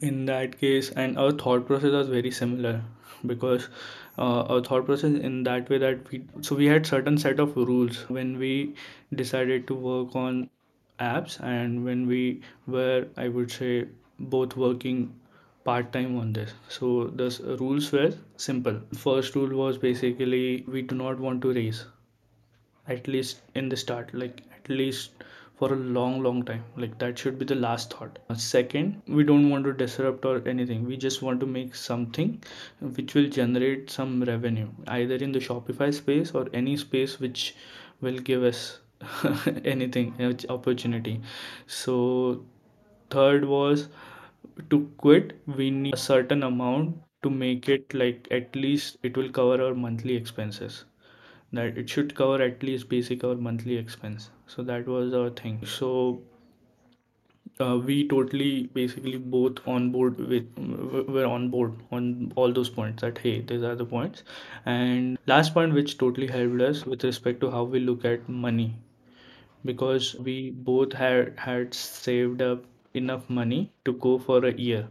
in 0.00 0.24
that 0.26 0.58
case 0.60 0.90
and 0.90 1.18
our 1.18 1.32
thought 1.32 1.66
process 1.66 1.92
was 1.92 2.08
very 2.08 2.30
similar 2.30 2.82
because 3.26 3.68
uh, 4.18 4.42
our 4.42 4.60
thought 4.60 4.86
process 4.86 5.12
in 5.14 5.42
that 5.44 5.68
way 5.68 5.78
that 5.78 6.10
we 6.10 6.22
so 6.40 6.54
we 6.54 6.66
had 6.66 6.86
certain 6.86 7.18
set 7.18 7.40
of 7.40 7.56
rules 7.56 8.08
when 8.08 8.38
we 8.38 8.74
decided 9.14 9.66
to 9.66 9.74
work 9.74 10.14
on 10.14 10.48
apps 11.00 11.40
and 11.42 11.84
when 11.84 12.06
we 12.06 12.40
were 12.66 13.06
i 13.16 13.28
would 13.28 13.50
say 13.50 13.86
both 14.18 14.56
working 14.56 15.12
part 15.64 15.92
time 15.92 16.18
on 16.18 16.32
this. 16.32 16.52
So 16.68 17.08
the 17.08 17.56
rules 17.60 17.92
were 17.92 18.12
simple. 18.36 18.80
First 18.96 19.34
rule 19.34 19.56
was 19.56 19.78
basically 19.78 20.64
we 20.66 20.82
do 20.82 20.94
not 20.94 21.18
want 21.18 21.42
to 21.42 21.52
raise 21.52 21.84
at 22.88 23.06
least 23.06 23.42
in 23.54 23.68
the 23.68 23.76
start 23.76 24.12
like 24.14 24.42
at 24.56 24.68
least 24.68 25.10
for 25.56 25.72
a 25.74 25.76
long 25.76 26.22
long 26.22 26.42
time. 26.44 26.64
Like 26.76 26.98
that 26.98 27.18
should 27.18 27.38
be 27.38 27.44
the 27.44 27.54
last 27.54 27.92
thought. 27.92 28.18
Second 28.36 29.02
we 29.06 29.22
don't 29.22 29.50
want 29.50 29.64
to 29.64 29.72
disrupt 29.72 30.24
or 30.24 30.42
anything. 30.48 30.86
We 30.86 30.96
just 30.96 31.22
want 31.22 31.40
to 31.40 31.46
make 31.46 31.74
something 31.74 32.42
which 32.80 33.14
will 33.14 33.28
generate 33.28 33.90
some 33.90 34.22
revenue 34.22 34.68
either 34.88 35.16
in 35.16 35.32
the 35.32 35.40
shopify 35.40 35.92
space 35.92 36.32
or 36.32 36.48
any 36.54 36.76
space 36.76 37.20
which 37.20 37.54
will 38.00 38.18
give 38.18 38.42
us 38.42 38.78
anything 39.64 40.14
opportunity. 40.48 41.20
So 41.66 42.44
third 43.10 43.44
was 43.44 43.88
to 44.70 44.90
quit. 44.98 45.40
We 45.46 45.70
need 45.70 45.94
a 45.94 45.96
certain 45.96 46.42
amount 46.42 46.96
to 47.22 47.30
make 47.30 47.68
it 47.68 47.94
like 47.94 48.28
at 48.30 48.54
least 48.54 48.98
it 49.02 49.16
will 49.16 49.30
cover 49.30 49.62
our 49.62 49.74
monthly 49.74 50.16
expenses. 50.16 50.84
That 51.52 51.78
it 51.78 51.88
should 51.88 52.14
cover 52.14 52.42
at 52.42 52.62
least 52.62 52.88
basic 52.88 53.24
or 53.24 53.34
monthly 53.36 53.76
expense. 53.76 54.30
So 54.46 54.62
that 54.64 54.86
was 54.86 55.14
our 55.14 55.30
thing. 55.30 55.64
So 55.66 56.22
uh, 57.60 57.78
we 57.78 58.06
totally 58.08 58.66
basically 58.74 59.16
both 59.18 59.66
on 59.66 59.90
board 59.90 60.18
with 60.18 60.46
were 61.08 61.26
on 61.26 61.48
board 61.48 61.74
on 61.90 62.32
all 62.36 62.52
those 62.52 62.70
points 62.70 63.02
that 63.02 63.18
hey 63.18 63.40
these 63.40 63.62
are 63.62 63.74
the 63.74 63.84
points. 63.84 64.24
And 64.66 65.18
last 65.26 65.54
point 65.54 65.74
which 65.74 65.98
totally 65.98 66.26
helped 66.26 66.60
us 66.60 66.86
with 66.86 67.04
respect 67.04 67.40
to 67.40 67.50
how 67.50 67.64
we 67.64 67.80
look 67.80 68.04
at 68.04 68.28
money 68.28 68.76
because 69.64 70.14
we 70.16 70.50
both 70.50 70.92
had 70.92 71.38
had 71.38 71.74
saved 71.74 72.42
up 72.42 72.64
enough 72.94 73.28
money 73.30 73.72
to 73.84 73.92
go 73.94 74.18
for 74.18 74.44
a 74.44 74.52
year. 74.54 74.88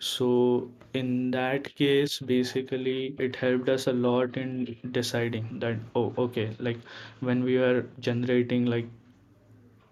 So 0.00 0.72
in 0.92 1.30
that 1.30 1.72
case, 1.76 2.18
basically, 2.18 3.14
it 3.16 3.36
helped 3.36 3.68
us 3.68 3.86
a 3.86 3.92
lot 3.92 4.36
in 4.36 4.76
deciding 4.90 5.60
that, 5.60 5.78
oh, 5.94 6.12
okay, 6.18 6.56
like 6.58 6.78
when 7.20 7.44
we 7.44 7.58
are 7.58 7.82
generating 8.00 8.66
like 8.66 8.88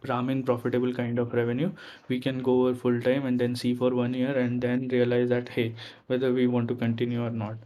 ramen 0.07 0.45
profitable 0.47 0.93
kind 0.95 1.19
of 1.19 1.33
revenue, 1.35 1.73
we 2.09 2.19
can 2.21 2.43
go 2.43 2.63
over 2.67 2.75
full 2.75 3.01
time 3.01 3.27
and 3.27 3.39
then 3.41 3.55
see 3.57 3.75
for 3.75 3.95
one 3.95 4.15
year 4.15 4.37
and 4.39 4.61
then 4.63 4.89
realize 4.89 5.29
that, 5.31 5.51
hey, 5.51 5.75
whether 6.07 6.33
we 6.33 6.47
want 6.47 6.69
to 6.69 6.75
continue 6.75 7.25
or 7.25 7.31
not. 7.31 7.57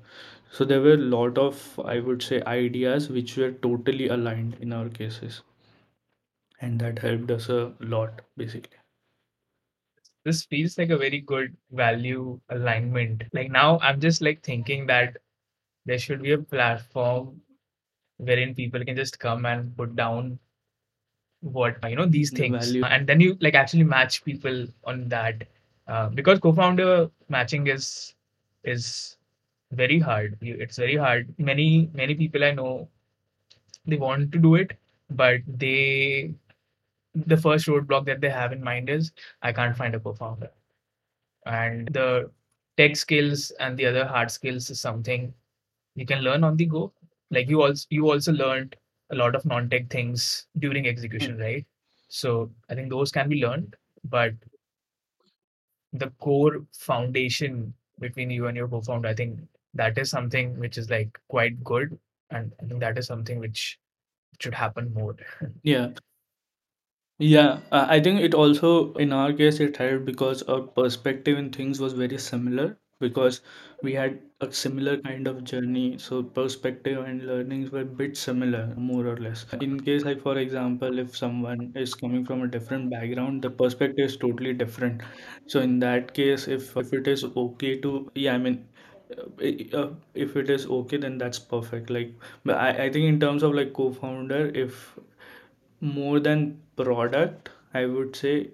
So 0.51 0.65
there 0.65 0.81
were 0.81 0.95
a 0.95 1.09
lot 1.17 1.39
of, 1.39 1.81
I 1.85 2.01
would 2.01 2.23
say, 2.23 2.43
ideas 2.43 3.09
which 3.09 3.37
were 3.37 3.53
totally 3.53 4.09
aligned 4.09 4.57
in 4.61 4.73
our 4.73 4.89
cases, 4.89 5.43
and 6.61 6.79
that 6.81 7.01
helped 7.01 7.31
us 7.33 7.49
a 7.49 7.75
lot, 7.81 8.23
basically. 8.37 8.79
this 10.25 10.45
feels 10.45 10.77
like 10.79 10.91
a 10.91 10.97
very 10.99 11.21
good 11.21 11.57
value 11.73 12.41
alignment 12.51 13.23
like 13.33 13.51
now 13.51 13.79
i'm 13.81 14.01
just 14.01 14.23
like 14.23 14.43
thinking 14.43 14.87
that 14.87 15.17
there 15.87 15.99
should 15.99 16.23
be 16.23 16.33
a 16.33 16.39
platform 16.39 17.41
wherein 18.19 18.55
people 18.55 18.85
can 18.85 18.97
just 18.97 19.19
come 19.19 19.47
and 19.47 19.77
put 19.77 19.97
down 19.97 20.39
what 21.41 21.77
you 21.89 21.97
know 21.97 22.07
these 22.07 22.31
The 22.31 22.37
things. 22.39 22.67
value. 22.67 22.85
and 22.85 23.07
then 23.07 23.21
you 23.21 23.37
like 23.41 23.55
actually 23.55 23.85
match 23.85 24.25
people 24.25 24.67
on 24.85 25.09
that 25.09 25.45
uh, 25.89 26.09
because 26.11 26.39
co-founder 26.39 27.11
matching 27.29 27.67
is 27.67 28.15
is 28.65 29.17
very 29.73 29.99
hard. 29.99 30.37
It's 30.41 30.77
very 30.77 30.97
hard. 30.97 31.35
Many 31.39 31.91
many 31.95 32.15
people 32.15 32.45
i 32.45 32.51
know 32.53 32.89
they 33.87 33.97
want 33.97 34.33
to 34.33 34.39
do 34.39 34.55
it 34.57 34.73
but 35.11 35.41
they 35.47 36.33
the 37.15 37.37
first 37.37 37.67
roadblock 37.67 38.05
that 38.07 38.21
they 38.21 38.31
have 38.31 38.53
in 38.53 38.63
mind 38.63 38.89
is 38.91 39.13
i 39.43 39.53
can't 39.53 39.77
find 39.77 39.95
a 39.95 40.01
co-founder. 40.01 40.51
And 41.47 41.89
the 41.89 42.31
tech 42.77 42.97
skills 42.97 43.51
and 43.61 43.77
the 43.77 43.87
other 43.87 44.05
hard 44.07 44.31
skills 44.31 44.71
is 44.71 44.81
something 44.81 45.35
you 45.95 46.07
can 46.07 46.21
learn 46.23 46.45
on 46.45 46.57
the 46.57 46.67
go. 46.67 46.93
Like 47.31 47.49
you 47.49 47.63
also 47.63 47.87
you 47.91 48.11
also 48.11 48.33
learned 48.33 48.77
a 49.11 49.15
lot 49.15 49.35
of 49.35 49.45
non-tech 49.45 49.89
things 49.91 50.47
during 50.59 50.87
execution 50.87 51.39
right? 51.39 51.67
So 52.09 52.51
i 52.69 52.75
think 52.75 52.91
those 52.91 53.13
can 53.13 53.29
be 53.29 53.43
learned 53.43 53.77
but 54.05 54.35
the 55.93 56.11
core 56.21 56.65
foundation 56.73 57.75
between 57.99 58.31
you 58.31 58.47
and 58.47 58.57
your 58.57 58.69
co-founder 58.69 59.09
i 59.09 59.15
think 59.15 59.39
that 59.75 59.99
is 59.99 60.11
something 60.11 60.59
which 60.59 60.79
is 60.79 60.91
like 60.91 61.19
quite 61.29 61.63
good 61.63 61.99
and 62.31 62.53
i 62.61 62.65
think 62.67 62.81
that 62.81 62.99
is 62.99 63.07
something 63.07 63.39
which 63.39 63.79
should 64.41 64.55
happen 64.55 64.93
more. 64.95 65.17
Yeah, 65.63 65.91
Yeah, 67.19 67.61
uh, 67.71 67.87
I 67.89 68.01
think 68.01 68.21
it 68.21 68.33
also, 68.35 68.95
in 68.95 69.13
our 69.13 69.33
case, 69.33 69.61
it 69.61 69.77
helped 69.77 70.07
because 70.07 70.43
our 70.45 70.63
perspective 70.63 71.37
in 71.37 71.51
things 71.51 71.79
was 71.79 71.93
very 71.93 72.19
similar 72.19 72.79
because 73.01 73.41
we 73.83 73.93
had 73.95 74.21
a 74.41 74.53
similar 74.53 74.97
kind 74.99 75.27
of 75.27 75.43
journey. 75.45 75.99
So 75.99 76.23
perspective 76.23 77.05
and 77.05 77.27
learnings 77.27 77.71
were 77.71 77.81
a 77.81 77.85
bit 78.03 78.17
similar, 78.17 78.75
more 78.77 79.07
or 79.07 79.17
less. 79.17 79.47
In 79.61 79.81
case, 79.81 80.05
like 80.05 80.21
for 80.23 80.37
example, 80.39 80.99
if 80.99 81.17
someone 81.17 81.73
is 81.75 81.95
coming 81.95 82.25
from 82.25 82.43
a 82.43 82.49
different 82.49 82.91
background, 82.91 83.43
the 83.43 83.51
perspective 83.51 84.07
is 84.07 84.17
totally 84.17 84.53
different. 84.55 85.03
So 85.47 85.61
in 85.61 85.79
that 85.81 86.15
case, 86.15 86.47
if 86.49 86.77
if 86.77 86.93
it 86.93 87.09
is 87.09 87.25
okay 87.47 87.79
to, 87.81 88.11
yeah, 88.15 88.35
I 88.35 88.39
mean, 88.39 88.65
uh, 89.19 89.77
uh, 89.83 89.89
if 90.15 90.37
it 90.37 90.51
is 90.51 90.67
okay, 90.67 90.97
then 90.99 91.19
that's 91.19 91.39
perfect. 91.39 91.91
Like, 91.91 92.13
but 92.45 92.57
I, 92.57 92.71
I 92.85 92.91
think 92.93 93.07
in 93.15 93.21
terms 93.21 93.43
of 93.43 93.55
like 93.55 93.73
co-founder, 93.73 94.51
if 94.55 94.99
more 95.81 96.21
than 96.21 96.43
product 96.77 97.51
i 97.75 97.85
would 97.87 98.15
say 98.17 98.49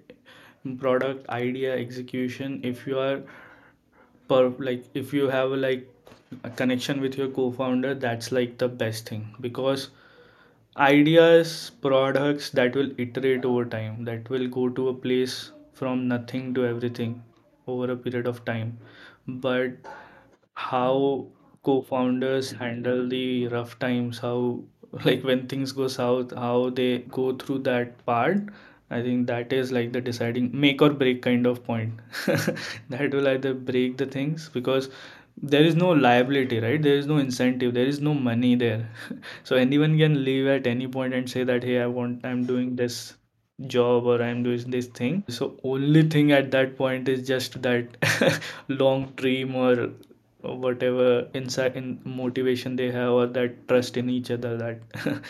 product 0.79 1.27
idea 1.29 1.75
execution 1.77 2.59
if 2.63 2.85
you 2.87 2.97
are 2.99 3.21
per 4.29 4.49
like 4.67 4.85
if 4.93 5.13
you 5.13 5.29
have 5.29 5.51
like 5.51 5.87
a 6.43 6.49
connection 6.49 7.01
with 7.01 7.17
your 7.17 7.27
co-founder 7.29 7.93
that's 7.95 8.31
like 8.31 8.57
the 8.57 8.67
best 8.67 9.09
thing. 9.09 9.27
Because 9.41 9.89
ideas 10.77 11.71
products 11.81 12.49
that 12.51 12.75
will 12.75 12.91
iterate 13.05 13.45
over 13.45 13.65
time 13.65 14.03
that 14.05 14.29
will 14.29 14.47
go 14.47 14.69
to 14.69 14.89
a 14.89 14.93
place 14.93 15.51
from 15.73 16.07
nothing 16.07 16.53
to 16.53 16.65
everything 16.65 17.21
over 17.67 17.91
a 17.91 17.95
period 17.97 18.27
of 18.27 18.43
time. 18.45 18.77
But 19.27 19.71
how 20.53 21.27
co-founders 21.63 22.51
handle 22.51 23.07
the 23.07 23.47
rough 23.47 23.77
times 23.79 24.19
how 24.19 24.59
like 25.05 25.23
when 25.23 25.47
things 25.47 25.71
go 25.71 25.87
south 25.87 26.33
how 26.45 26.69
they 26.69 26.99
go 27.19 27.33
through 27.43 27.59
that 27.59 27.93
part 28.05 28.41
I 28.89 29.01
think 29.01 29.27
that 29.27 29.53
is 29.53 29.71
like 29.71 29.93
the 29.93 30.01
deciding 30.01 30.49
make 30.53 30.81
or 30.81 30.89
break 30.89 31.21
kind 31.21 31.45
of 31.47 31.63
point. 31.63 31.93
That 32.89 33.13
will 33.13 33.27
either 33.29 33.53
break 33.53 33.97
the 33.97 34.05
things 34.05 34.49
because 34.49 34.89
there 35.41 35.63
is 35.63 35.75
no 35.75 35.91
liability, 35.91 36.59
right? 36.59 36.81
There 36.81 36.95
is 36.97 37.07
no 37.07 37.17
incentive, 37.17 37.73
there 37.73 37.85
is 37.85 38.01
no 38.01 38.13
money 38.13 38.55
there. 38.55 38.89
So 39.43 39.55
anyone 39.55 39.97
can 39.97 40.23
leave 40.25 40.47
at 40.47 40.67
any 40.67 40.87
point 40.87 41.13
and 41.13 41.29
say 41.29 41.43
that, 41.45 41.63
hey, 41.63 41.79
I 41.81 41.87
want, 41.87 42.25
I'm 42.25 42.45
doing 42.45 42.75
this 42.75 43.13
job 43.67 44.05
or 44.05 44.21
I'm 44.21 44.43
doing 44.43 44.69
this 44.71 44.87
thing. 44.87 45.23
So 45.29 45.59
only 45.63 46.03
thing 46.09 46.31
at 46.31 46.51
that 46.51 46.77
point 46.77 47.07
is 47.07 47.27
just 47.27 47.61
that 47.61 48.41
long 48.67 49.13
dream 49.15 49.55
or 49.55 49.91
whatever 50.55 51.27
insight 51.33 51.75
in 51.75 51.99
motivation 52.05 52.75
they 52.75 52.91
have 52.91 53.11
or 53.11 53.27
that 53.27 53.67
trust 53.67 53.97
in 53.97 54.09
each 54.09 54.31
other 54.31 54.57
that 54.57 54.79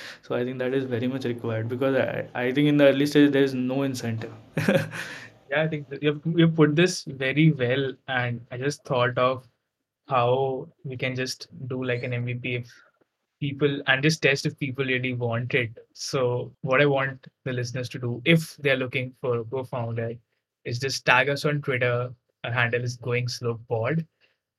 so 0.21 0.35
i 0.35 0.43
think 0.43 0.59
that 0.59 0.73
is 0.73 0.83
very 0.85 1.07
much 1.07 1.25
required 1.25 1.67
because 1.69 1.95
i, 1.95 2.27
I 2.33 2.51
think 2.51 2.67
in 2.67 2.77
the 2.77 2.87
early 2.87 3.05
stage 3.05 3.31
there 3.31 3.43
is 3.43 3.53
no 3.53 3.83
incentive 3.83 4.33
Yeah, 5.49 5.63
I 5.63 5.67
think 5.67 5.87
you've, 6.01 6.21
you 6.25 6.47
put 6.49 6.75
this 6.75 7.03
very 7.05 7.51
well, 7.51 7.93
and 8.07 8.45
I 8.51 8.57
just 8.57 8.83
thought 8.83 9.17
of 9.17 9.47
how 10.07 10.69
we 10.83 10.97
can 10.97 11.15
just 11.15 11.47
do 11.67 11.83
like 11.83 12.03
an 12.03 12.13
MVP 12.13 12.55
if 12.55 12.71
people 13.39 13.81
and 13.87 14.03
just 14.03 14.21
test 14.21 14.45
if 14.45 14.57
people 14.59 14.85
really 14.85 15.13
want 15.13 15.53
it. 15.53 15.77
So, 15.93 16.53
what 16.61 16.81
I 16.81 16.85
want 16.85 17.27
the 17.45 17.53
listeners 17.53 17.89
to 17.89 17.99
do 17.99 18.21
if 18.25 18.55
they're 18.57 18.77
looking 18.77 19.13
for 19.21 19.39
a 19.39 19.45
co-founder 19.45 20.15
is 20.65 20.79
just 20.79 21.05
tag 21.05 21.29
us 21.29 21.45
on 21.45 21.61
Twitter. 21.61 22.13
Our 22.43 22.51
handle 22.51 22.83
is 22.83 22.97
Going 22.97 23.27
Slow 23.27 23.59
Pod, 23.69 24.05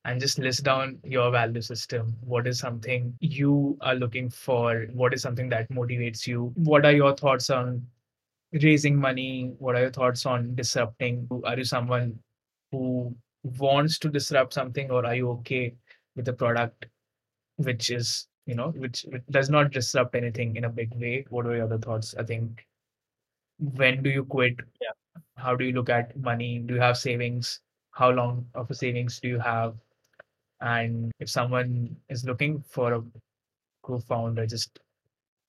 and 0.05 0.19
just 0.19 0.39
list 0.39 0.63
down 0.63 0.97
your 1.03 1.29
value 1.31 1.61
system. 1.61 2.15
What 2.21 2.47
is 2.47 2.59
something 2.59 3.13
you 3.19 3.77
are 3.81 3.95
looking 3.95 4.29
for? 4.29 4.87
What 4.93 5.13
is 5.13 5.21
something 5.21 5.49
that 5.49 5.69
motivates 5.69 6.25
you? 6.25 6.51
What 6.55 6.85
are 6.85 6.93
your 6.93 7.15
thoughts 7.15 7.49
on 7.49 7.85
raising 8.53 8.95
money? 8.95 9.53
What 9.59 9.75
are 9.75 9.81
your 9.81 9.91
thoughts 9.91 10.25
on 10.25 10.55
disrupting? 10.55 11.27
Are 11.43 11.57
you 11.57 11.65
someone 11.65 12.17
who 12.71 13.15
wants 13.43 13.99
to 13.99 14.09
disrupt 14.09 14.53
something, 14.53 14.89
or 14.91 15.05
are 15.05 15.15
you 15.15 15.29
okay 15.31 15.75
with 16.15 16.27
a 16.27 16.33
product 16.33 16.87
which 17.57 17.89
is, 17.89 18.27
you 18.45 18.55
know, 18.55 18.69
which, 18.69 19.05
which 19.09 19.23
does 19.29 19.49
not 19.49 19.71
disrupt 19.71 20.15
anything 20.15 20.55
in 20.55 20.65
a 20.65 20.69
big 20.69 20.93
way? 20.95 21.25
What 21.29 21.45
are 21.45 21.55
your 21.55 21.65
other 21.65 21.77
thoughts? 21.77 22.15
I 22.17 22.23
think 22.23 22.65
when 23.59 24.01
do 24.01 24.09
you 24.09 24.23
quit? 24.23 24.55
Yeah. 24.81 25.21
How 25.35 25.55
do 25.55 25.65
you 25.65 25.73
look 25.73 25.89
at 25.89 26.17
money? 26.17 26.59
Do 26.59 26.75
you 26.75 26.81
have 26.81 26.97
savings? 26.97 27.59
How 27.91 28.11
long 28.11 28.45
of 28.55 28.71
a 28.71 28.75
savings 28.75 29.19
do 29.19 29.27
you 29.27 29.39
have? 29.39 29.75
And 30.61 31.11
if 31.19 31.29
someone 31.29 31.95
is 32.09 32.25
looking 32.25 32.61
for 32.61 32.93
a 32.93 33.03
co-founder, 33.83 34.45
just 34.45 34.79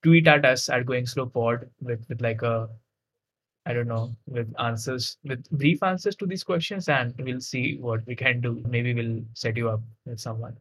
tweet 0.03 0.29
at 0.29 0.44
us 0.44 0.68
at 0.68 0.87
Going 0.87 1.07
Slow 1.07 1.27
Pod 1.27 1.68
with 1.81 2.07
with 2.09 2.20
like 2.20 2.42
a 2.42 2.68
I 3.66 3.75
don't 3.75 3.88
know, 3.88 4.16
with 4.27 4.53
answers, 4.59 5.18
with 5.23 5.49
brief 5.51 5.83
answers 5.83 6.16
to 6.16 6.27
these 6.27 6.42
questions, 6.42 6.88
and 6.88 7.14
we'll 7.18 7.40
see 7.40 7.77
what 7.79 8.07
we 8.07 8.16
can 8.16 8.40
do. 8.40 8.62
Maybe 8.66 8.94
we'll 8.94 9.23
set 9.35 9.57
you 9.57 9.68
up 9.68 9.83
with 10.07 10.18
someone. 10.18 10.57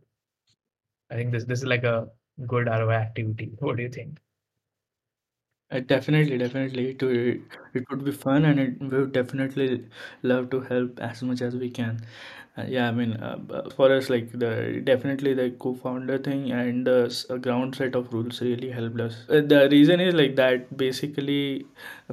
I 1.09 1.15
think 1.15 1.31
this 1.31 1.45
this 1.45 1.59
is 1.59 1.65
like 1.65 1.83
a 1.83 2.09
good 2.47 2.67
ROI 2.67 2.91
activity. 2.93 3.51
What 3.59 3.77
do 3.77 3.83
you 3.83 3.89
think? 3.89 4.19
Uh, 5.71 5.79
definitely 5.79 6.35
definitely 6.37 6.89
it 6.91 7.03
would, 7.03 7.43
it 7.75 7.85
would 7.91 8.03
be 8.03 8.11
fun 8.11 8.45
and 8.45 8.59
it, 8.59 8.81
we 8.81 8.87
would 8.87 9.11
definitely 9.11 9.85
love 10.23 10.49
to 10.49 10.61
help 10.61 10.99
as 10.99 11.21
much 11.21 11.41
as 11.43 11.55
we 11.55 11.69
can 11.69 12.01
uh, 12.59 12.65
yeah 12.67 12.87
i 12.87 12.91
mean 12.91 13.13
uh, 13.27 13.37
for 13.75 13.87
us 13.95 14.09
like 14.09 14.31
the 14.43 14.81
definitely 14.89 15.33
the 15.33 15.49
co-founder 15.65 16.17
thing 16.17 16.51
and 16.51 16.87
the 16.87 16.99
uh, 17.29 17.37
ground 17.37 17.75
set 17.75 17.95
of 17.95 18.11
rules 18.13 18.41
really 18.41 18.69
helped 18.69 18.99
us. 18.99 19.17
Uh, 19.29 19.41
the 19.41 19.67
reason 19.71 19.99
is 19.99 20.13
like 20.13 20.35
that 20.35 20.75
basically 20.77 21.65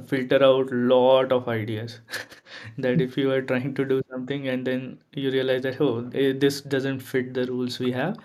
filter 0.05 0.43
out 0.43 0.71
lot 0.71 1.31
of 1.31 1.47
ideas. 1.47 1.99
That 2.79 3.01
if 3.01 3.17
you 3.17 3.31
are 3.31 3.41
trying 3.41 3.73
to 3.75 3.85
do 3.85 4.01
something 4.11 4.47
and 4.47 4.65
then 4.65 4.99
you 5.13 5.31
realize 5.31 5.61
that 5.63 5.79
oh 5.81 6.09
eh, 6.13 6.33
this 6.45 6.61
doesn't 6.61 6.99
fit 6.99 7.33
the 7.33 7.45
rules 7.45 7.79
we 7.79 7.91
have. 7.91 8.17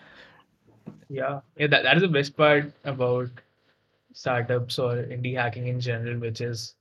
Yeah, 1.08 1.40
yeah, 1.56 1.68
that, 1.68 1.82
that 1.84 1.96
is 1.96 2.02
the 2.02 2.08
best 2.08 2.36
part 2.36 2.72
about 2.84 3.30
startups 4.12 4.78
or 4.78 4.96
indie 4.96 5.36
hacking 5.36 5.68
in 5.68 5.80
general, 5.80 6.18
which 6.20 6.40
is 6.40 6.76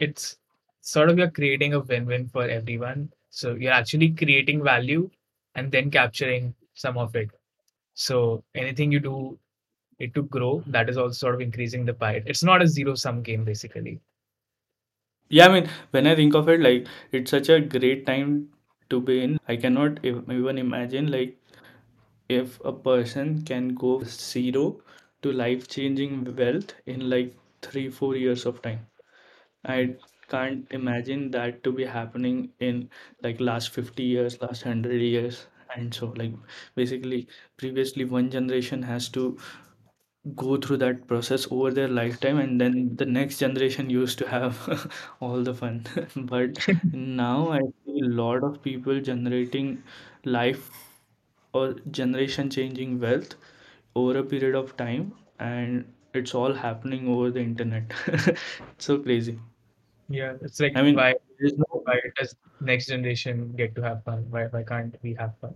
it's 0.00 0.36
sort 0.80 1.08
of 1.10 1.18
you're 1.18 1.30
creating 1.30 1.72
a 1.74 1.80
win-win 1.80 2.28
for 2.28 2.48
everyone. 2.48 3.12
So 3.38 3.54
you're 3.54 3.72
actually 3.72 4.10
creating 4.22 4.62
value 4.64 5.10
and 5.54 5.72
then 5.72 5.90
capturing 5.90 6.54
some 6.74 6.98
of 6.98 7.16
it. 7.16 7.30
So 7.94 8.44
anything 8.54 8.92
you 8.92 9.00
do 9.00 9.38
it 9.98 10.14
to 10.14 10.22
grow, 10.24 10.62
that 10.68 10.88
is 10.90 10.98
also 10.98 11.12
sort 11.12 11.34
of 11.36 11.40
increasing 11.40 11.84
the 11.84 11.94
pie. 11.94 12.22
It's 12.26 12.44
not 12.44 12.62
a 12.62 12.68
zero-sum 12.68 13.22
game, 13.22 13.44
basically. 13.44 14.00
yeah 15.36 15.46
i 15.48 15.52
mean 15.52 15.68
when 15.94 16.06
i 16.10 16.14
think 16.18 16.34
of 16.40 16.48
it 16.54 16.60
like 16.66 16.86
it's 17.18 17.30
such 17.34 17.48
a 17.54 17.60
great 17.74 18.04
time 18.06 18.30
to 18.90 19.00
be 19.08 19.16
in 19.26 19.38
i 19.54 19.56
cannot 19.64 20.04
even 20.10 20.58
imagine 20.64 21.10
like 21.16 21.36
if 22.38 22.58
a 22.72 22.72
person 22.88 23.32
can 23.50 23.68
go 23.84 23.92
zero 24.04 24.64
to 25.22 25.32
life 25.32 25.68
changing 25.76 26.14
wealth 26.40 26.74
in 26.86 27.08
like 27.10 27.34
three 27.62 27.88
four 28.00 28.14
years 28.16 28.46
of 28.52 28.62
time 28.62 28.80
i 29.76 29.78
can't 30.28 30.66
imagine 30.70 31.30
that 31.32 31.62
to 31.64 31.72
be 31.72 31.84
happening 31.84 32.50
in 32.60 32.88
like 33.22 33.40
last 33.40 33.70
50 33.70 34.02
years 34.04 34.40
last 34.42 34.64
100 34.64 35.00
years 35.00 35.46
and 35.76 35.92
so 35.94 36.06
like 36.16 36.32
basically 36.74 37.26
previously 37.56 38.04
one 38.04 38.30
generation 38.30 38.82
has 38.82 39.08
to 39.08 39.38
go 40.36 40.56
through 40.56 40.76
that 40.78 41.06
process 41.08 41.46
over 41.50 41.70
their 41.70 41.88
lifetime 41.88 42.38
and 42.38 42.60
then 42.60 42.94
the 42.96 43.04
next 43.06 43.38
generation 43.38 43.90
used 43.90 44.18
to 44.18 44.28
have 44.28 44.92
all 45.20 45.42
the 45.42 45.54
fun. 45.54 45.84
But 46.16 46.66
now 46.92 47.50
i 47.52 47.60
see 47.60 48.00
a 48.04 48.08
lot 48.20 48.44
of 48.48 48.62
people 48.62 49.00
generating 49.00 49.82
life 50.24 50.70
or 51.52 51.74
generation 52.00 52.50
changing 52.50 52.98
wealth 53.00 53.34
over 53.96 54.18
a 54.18 54.24
period 54.24 54.54
of 54.54 54.76
time 54.76 55.12
and 55.38 55.84
it's 56.14 56.34
all 56.34 56.52
happening 56.54 57.08
over 57.08 57.30
the 57.30 57.40
internet. 57.40 57.92
So 58.78 58.98
crazy 58.98 59.38
Yeah, 60.08 60.34
it's 60.40 60.58
like 60.60 60.76
i 60.76 60.82
mean 60.82 60.96
why 60.96 61.14
there's 61.38 61.56
no 61.58 61.82
why 61.84 62.00
does 62.16 62.34
next 62.60 62.86
generation 62.86 63.52
get 63.56 63.74
to 63.76 63.82
have 63.82 64.04
fun? 64.04 64.24
Why 64.30 64.46
why 64.46 64.62
can't 64.62 64.96
we 65.02 65.14
have 65.14 65.34
fun? 65.40 65.54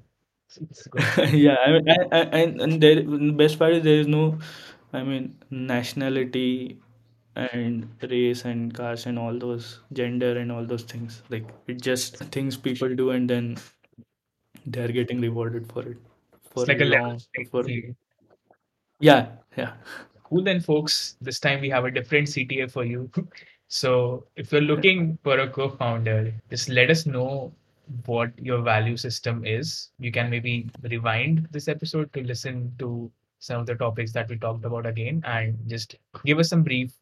It's, 0.49 0.87
it's 0.87 0.89
yeah 1.33 1.57
i 1.67 1.73
mean 1.73 1.89
and, 1.89 2.35
and, 2.41 2.61
and 2.61 2.83
there 2.83 2.97
the 2.97 3.33
best 3.43 3.59
part 3.59 3.73
is 3.73 3.83
there 3.83 4.01
is 4.01 4.07
no 4.07 4.39
i 4.93 5.03
mean 5.03 5.35
nationality 5.51 6.79
and 7.35 7.89
race 8.11 8.45
and 8.45 8.75
caste 8.75 9.07
and 9.07 9.19
all 9.19 9.39
those 9.39 9.81
gender 9.95 10.37
and 10.39 10.53
all 10.53 10.67
those 10.67 10.83
things 10.83 11.23
like 11.31 11.47
it 11.67 11.81
just 11.81 12.19
things 12.37 12.59
people 12.59 12.95
do 12.95 13.11
and 13.11 13.31
then 13.31 13.57
they're 14.67 14.93
getting 14.93 15.21
rewarded 15.21 15.71
for 15.73 15.83
it 15.83 15.99
It's 16.35 16.49
for 16.53 16.67
like 16.67 16.81
a 16.81 16.85
long 16.85 17.21
for 17.51 17.65
yeah 19.01 19.27
yeah 19.57 19.73
Cool 20.25 20.45
then, 20.45 20.61
folks. 20.61 21.17
This 21.21 21.39
time 21.39 21.61
we 21.61 21.69
have 21.69 21.85
a 21.85 21.91
different 21.91 22.27
CTA 22.29 22.67
for 22.67 22.85
you. 22.87 23.11
So 23.73 24.27
if 24.37 24.53
you're 24.53 24.61
looking 24.61 25.17
for 25.23 25.39
a 25.39 25.49
co-founder, 25.49 26.35
just 26.51 26.69
let 26.69 26.91
us 26.91 27.07
know 27.07 27.55
what 28.05 28.39
your 28.39 28.61
value 28.61 28.99
system 28.99 29.47
is. 29.47 29.89
You 29.99 30.13
can 30.13 30.29
maybe 30.29 30.69
rewind 30.83 31.49
this 31.53 31.69
episode 31.69 32.13
to 32.13 32.23
listen 32.23 32.75
to 32.81 33.11
some 33.39 33.61
of 33.61 33.67
the 33.67 33.75
topics 33.75 34.13
that 34.13 34.29
we 34.29 34.37
talked 34.37 34.67
about 34.67 34.85
again 34.85 35.23
and 35.25 35.57
just 35.67 35.97
give 36.27 36.39
us 36.39 36.51
some 36.51 36.63
brief 36.63 36.93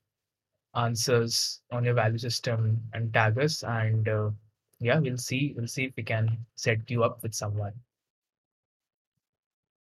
answers 0.77 1.61
on 1.73 1.83
your 1.83 1.95
value 1.95 2.19
system 2.19 2.81
and 2.93 3.13
tag 3.13 3.37
us. 3.39 3.65
And 3.65 4.09
uh, 4.09 4.31
yeah, 4.79 5.01
we'll 5.01 5.19
see. 5.19 5.55
We'll 5.57 5.67
see 5.67 5.87
if 5.87 5.97
we 5.97 6.05
can 6.05 6.39
set 6.55 6.89
you 6.89 7.03
up 7.03 7.21
with 7.25 7.35
someone. 7.35 7.73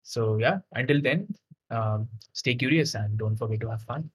So 0.03 0.39
yeah, 0.39 0.59
until 0.73 1.01
then, 1.01 1.29
um, 1.71 2.09
stay 2.33 2.57
curious 2.57 2.97
and 2.97 3.17
don't 3.17 3.37
forget 3.37 3.61
to 3.61 3.71
have 3.71 3.83
fun. 3.83 4.09